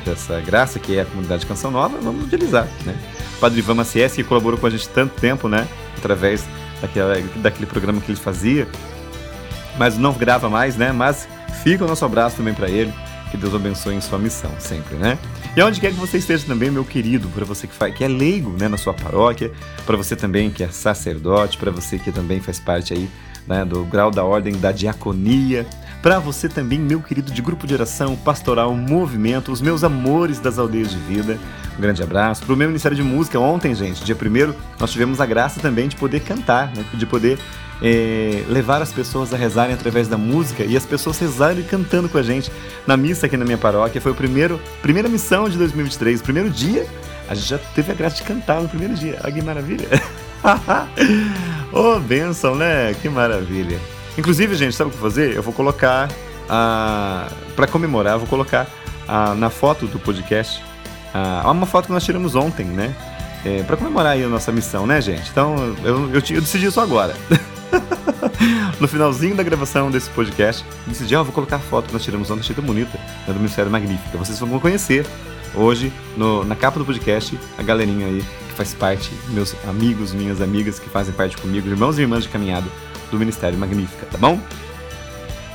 dessa 0.06 0.40
graça 0.42 0.78
que 0.80 0.98
é 0.98 1.02
a 1.02 1.06
comunidade 1.06 1.44
Canção 1.46 1.72
Nova, 1.72 1.98
vamos 2.00 2.26
utilizar, 2.26 2.68
né? 2.86 2.96
Padre 3.40 3.58
Ivan 3.58 3.74
Maciés, 3.74 4.14
que 4.14 4.24
colaborou 4.24 4.60
com 4.60 4.68
a 4.68 4.70
gente 4.70 4.88
tanto 4.90 5.20
tempo, 5.20 5.50
né? 5.50 5.68
Através 5.98 6.46
daquela, 6.80 7.16
daquele 7.38 7.66
programa 7.66 8.00
que 8.00 8.12
ele 8.12 8.20
fazia, 8.20 8.68
mas 9.80 9.98
não 9.98 10.14
grava 10.14 10.48
mais, 10.48 10.78
né? 10.78 10.92
Mas 10.92 11.28
fica 11.64 11.84
o 11.84 11.88
nosso 11.88 12.06
abraço 12.06 12.38
também 12.38 12.54
para 12.54 12.70
ele. 12.70 12.94
Que 13.32 13.38
Deus 13.38 13.56
abençoe 13.56 13.96
em 13.96 14.02
sua 14.02 14.20
missão 14.20 14.52
sempre, 14.60 14.96
né? 14.96 15.18
E 15.58 15.62
onde 15.64 15.82
quer 15.82 15.92
que 15.92 16.00
você 16.00 16.20
esteja 16.20 16.46
também, 16.46 16.70
meu 16.70 16.86
querido, 16.86 17.28
para 17.30 17.44
você 17.44 17.66
que, 17.66 17.74
faz, 17.74 17.96
que 17.96 18.04
é 18.04 18.08
leigo 18.08 18.56
né, 18.60 18.68
na 18.68 18.78
sua 18.78 18.94
paróquia, 18.94 19.52
para 19.88 19.98
você 19.98 20.16
também 20.16 20.52
que 20.52 20.64
é 20.64 20.70
sacerdote, 20.70 21.58
para 21.58 21.72
você 21.72 21.98
que 21.98 22.12
também 22.12 22.40
faz 22.40 22.60
parte 22.60 22.94
aí 22.94 23.10
né, 23.48 23.66
do 23.66 23.84
grau 23.86 24.12
da 24.12 24.24
ordem 24.24 24.54
da 24.58 24.72
diaconia, 24.72 25.66
para 26.06 26.20
você 26.20 26.48
também, 26.48 26.78
meu 26.78 27.02
querido 27.02 27.32
de 27.32 27.42
grupo 27.42 27.66
de 27.66 27.74
oração, 27.74 28.16
pastoral, 28.16 28.72
movimento, 28.76 29.52
os 29.52 29.60
meus 29.60 29.84
amores 29.84 30.40
das 30.40 30.60
aldeias 30.60 30.92
de 30.92 31.00
vida. 31.00 31.40
Um 31.76 31.82
grande 31.82 32.04
abraço. 32.04 32.46
Para 32.46 32.54
o 32.54 32.56
meu 32.56 32.68
Ministério 32.68 32.96
de 32.96 33.02
Música, 33.02 33.40
ontem, 33.40 33.74
gente, 33.74 34.04
dia 34.04 34.16
1 34.16 34.54
nós 34.80 34.92
tivemos 34.92 35.20
a 35.20 35.26
graça 35.26 35.60
também 35.60 35.88
de 35.88 35.96
poder 35.96 36.20
cantar, 36.20 36.72
né? 36.76 36.86
de 36.94 37.08
poder 37.08 37.40
é, 37.82 38.44
levar 38.48 38.84
as 38.84 38.94
pessoas 38.94 39.34
a 39.34 39.38
rezarem 39.38 39.74
através 39.74 40.08
da 40.08 40.16
música 40.16 40.64
e 40.64 40.78
as 40.78 40.86
pessoas 40.86 41.18
rezarem 41.18 41.62
e 41.62 41.64
cantando 41.64 42.08
com 42.08 42.20
a 42.20 42.24
gente 42.24 42.52
na 42.86 42.96
missa 42.96 43.26
aqui 43.26 43.36
na 43.36 43.44
minha 43.44 43.58
paróquia. 43.58 44.00
Foi 44.00 44.12
a 44.12 44.16
primeiro, 44.16 44.62
primeira 44.84 45.10
missão 45.10 45.50
de 45.50 45.58
2023, 45.58 46.20
o 46.20 46.24
primeiro 46.24 46.52
dia. 46.52 46.86
A 47.28 47.34
gente 47.34 47.50
já 47.50 47.58
teve 47.58 47.92
a 47.92 47.96
graça 47.96 48.18
de 48.18 48.22
cantar 48.22 48.62
no 48.62 48.70
primeiro 48.70 48.94
dia. 48.94 49.20
Olha 49.24 49.34
que 49.34 49.42
maravilha! 49.42 49.88
Ô, 51.74 51.96
oh, 51.96 52.00
bênção, 52.00 52.54
né? 52.54 52.94
Que 52.94 53.10
maravilha! 53.10 53.95
Inclusive, 54.18 54.56
gente, 54.56 54.76
sabe 54.76 54.90
o 54.90 54.94
que 54.94 55.00
fazer? 55.00 55.36
Eu 55.36 55.44
vou 55.44 55.54
colocar 55.54 56.10
a. 56.50 57.30
Para 57.56 57.68
comemorar, 57.68 58.14
eu 58.14 58.20
vou 58.20 58.28
colocar 58.28 58.68
a, 59.08 59.36
na 59.36 59.50
foto 59.50 59.88
do 59.88 60.00
podcast 60.00 60.62
uma 61.52 61.66
foto 61.66 61.86
que 61.88 61.92
nós 61.92 62.04
tiramos 62.04 62.36
ontem, 62.36 62.66
né? 62.66 62.94
É, 63.46 63.62
para 63.64 63.78
comemorar 63.78 64.14
aí 64.14 64.24
a 64.24 64.28
nossa 64.28 64.52
missão, 64.52 64.88
né, 64.88 65.00
gente? 65.00 65.30
Então, 65.30 65.56
eu, 65.84 66.14
eu, 66.14 66.16
eu 66.16 66.42
decidi 66.42 66.66
isso 66.66 66.82
agora. 66.82 67.16
no 68.80 68.88
finalzinho 68.88 69.36
da 69.36 69.44
gravação 69.44 69.92
desse 69.92 70.10
podcast, 70.10 70.66
decidi, 70.88 71.16
ó, 71.16 71.22
oh, 71.22 71.24
vou 71.24 71.34
colocar 71.34 71.58
a 71.58 71.60
foto 71.60 71.88
que 71.88 71.94
nós 71.94 72.04
tiramos 72.04 72.30
ontem, 72.32 72.42
achei 72.42 72.56
tão 72.56 72.64
bonita, 72.64 72.98
né, 73.28 73.34
do 73.34 73.36
Ministério 73.36 73.70
Magnífica. 73.70 74.18
Vocês 74.18 74.40
vão 74.40 74.60
conhecer 74.60 75.06
hoje, 75.54 75.94
no, 76.18 76.44
na 76.44 76.56
capa 76.56 76.80
do 76.80 76.86
podcast, 76.86 77.38
a 77.58 77.62
galerinha 77.62 78.08
aí 78.08 78.26
que 78.50 78.56
faz 78.56 78.74
parte, 78.74 79.12
meus 79.30 79.56
amigos, 79.68 80.12
minhas 80.12 80.42
amigas 80.42 80.80
que 80.80 80.90
fazem 80.90 81.14
parte 81.14 81.38
comigo, 81.38 81.68
irmãos 81.70 82.00
e 82.00 82.02
irmãs 82.02 82.24
de 82.24 82.30
caminhada 82.30 82.68
do 83.12 83.20
Ministério 83.20 83.58
Magnífica, 83.58 84.06
tá 84.12 84.18
bom? 84.18 84.40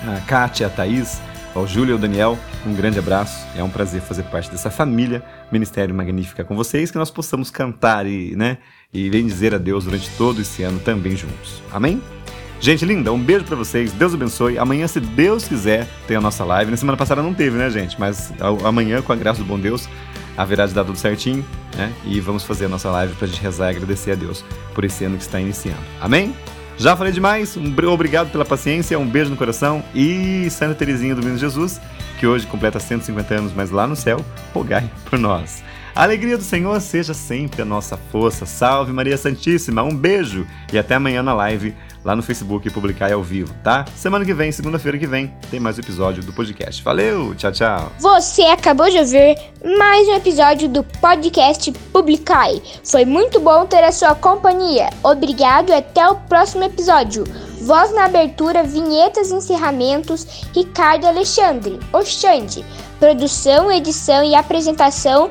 A 0.06 0.20
Kátia, 0.20 0.66
a 0.66 0.70
Thaís, 0.70 1.20
ao 1.54 1.66
Júlio 1.66 1.92
e 1.92 1.94
ao 1.94 1.98
Daniel, 1.98 2.38
um 2.66 2.74
grande 2.74 2.98
abraço. 2.98 3.46
É 3.56 3.62
um 3.62 3.70
prazer 3.70 4.00
fazer 4.00 4.22
parte 4.24 4.50
dessa 4.50 4.70
família 4.70 5.22
Ministério 5.50 5.94
Magnífica 5.94 6.44
com 6.44 6.56
vocês, 6.56 6.90
que 6.90 6.98
nós 6.98 7.10
possamos 7.10 7.50
cantar 7.50 8.06
e, 8.06 8.34
né, 8.36 8.58
e 8.92 9.10
bendizer 9.10 9.54
a 9.54 9.58
Deus 9.58 9.84
durante 9.84 10.08
todo 10.16 10.40
esse 10.40 10.62
ano 10.62 10.80
também 10.80 11.16
juntos. 11.16 11.62
Amém? 11.72 12.00
Gente 12.60 12.84
linda, 12.84 13.10
um 13.10 13.18
beijo 13.18 13.44
para 13.46 13.56
vocês, 13.56 13.90
Deus 13.92 14.12
abençoe. 14.12 14.58
Amanhã, 14.58 14.86
se 14.86 15.00
Deus 15.00 15.48
quiser, 15.48 15.88
tem 16.06 16.16
a 16.16 16.20
nossa 16.20 16.44
live. 16.44 16.70
Na 16.70 16.76
semana 16.76 16.96
passada 16.96 17.22
não 17.22 17.32
teve, 17.32 17.56
né, 17.56 17.70
gente? 17.70 17.98
Mas 17.98 18.32
amanhã, 18.62 19.00
com 19.00 19.12
a 19.12 19.16
graça 19.16 19.38
do 19.38 19.46
bom 19.46 19.58
Deus, 19.58 19.88
haverá 20.36 20.66
de 20.66 20.74
dar 20.74 20.84
tudo 20.84 20.98
certinho, 20.98 21.44
né? 21.74 21.90
E 22.04 22.20
vamos 22.20 22.44
fazer 22.44 22.66
a 22.66 22.68
nossa 22.68 22.90
live 22.90 23.14
pra 23.14 23.26
gente 23.26 23.40
rezar 23.40 23.72
e 23.72 23.76
agradecer 23.76 24.12
a 24.12 24.14
Deus 24.14 24.44
por 24.74 24.84
esse 24.84 25.02
ano 25.04 25.16
que 25.16 25.22
está 25.22 25.40
iniciando. 25.40 25.80
Amém? 26.02 26.34
Já 26.80 26.96
falei 26.96 27.12
demais, 27.12 27.58
um 27.58 27.70
obrigado 27.92 28.30
pela 28.32 28.42
paciência, 28.42 28.98
um 28.98 29.06
beijo 29.06 29.28
no 29.28 29.36
coração 29.36 29.84
e 29.94 30.48
Santa 30.48 30.74
Teresinha 30.74 31.14
do 31.14 31.20
Menino 31.20 31.36
Jesus, 31.36 31.78
que 32.18 32.26
hoje 32.26 32.46
completa 32.46 32.80
150 32.80 33.34
anos, 33.34 33.52
mas 33.54 33.70
lá 33.70 33.86
no 33.86 33.94
céu, 33.94 34.24
rogai 34.54 34.90
por 35.04 35.18
nós. 35.18 35.62
A 35.94 36.04
alegria 36.04 36.38
do 36.38 36.44
Senhor 36.44 36.80
seja 36.80 37.12
sempre 37.12 37.62
a 37.62 37.64
nossa 37.64 37.96
força. 37.96 38.46
Salve 38.46 38.92
Maria 38.92 39.16
Santíssima, 39.16 39.82
um 39.82 39.94
beijo 39.94 40.46
e 40.72 40.78
até 40.78 40.94
amanhã 40.94 41.22
na 41.22 41.34
live 41.34 41.74
lá 42.04 42.16
no 42.16 42.22
Facebook 42.22 42.66
e 42.66 42.70
publicar 42.70 43.12
ao 43.12 43.22
vivo, 43.22 43.52
tá? 43.62 43.84
Semana 43.94 44.24
que 44.24 44.32
vem, 44.32 44.50
segunda-feira 44.50 44.96
que 44.96 45.06
vem, 45.06 45.34
tem 45.50 45.60
mais 45.60 45.76
um 45.76 45.80
episódio 45.80 46.22
do 46.22 46.32
podcast. 46.32 46.82
Valeu, 46.82 47.34
tchau, 47.34 47.52
tchau. 47.52 47.92
Você 47.98 48.42
acabou 48.42 48.88
de 48.88 48.98
ouvir 48.98 49.36
mais 49.76 50.08
um 50.08 50.14
episódio 50.14 50.68
do 50.68 50.82
podcast 50.82 51.70
Publicai. 51.92 52.62
Foi 52.84 53.04
muito 53.04 53.40
bom 53.40 53.66
ter 53.66 53.84
a 53.84 53.92
sua 53.92 54.14
companhia. 54.14 54.88
Obrigado 55.02 55.70
e 55.70 55.74
até 55.74 56.08
o 56.08 56.14
próximo 56.14 56.64
episódio. 56.64 57.24
Voz 57.60 57.92
na 57.92 58.06
abertura, 58.06 58.62
vinhetas 58.62 59.30
e 59.30 59.34
encerramentos, 59.34 60.26
Ricardo 60.54 61.06
Alexandre, 61.06 61.78
Oxande. 61.92 62.64
Produção, 62.98 63.70
edição 63.70 64.22
e 64.24 64.34
apresentação: 64.34 65.30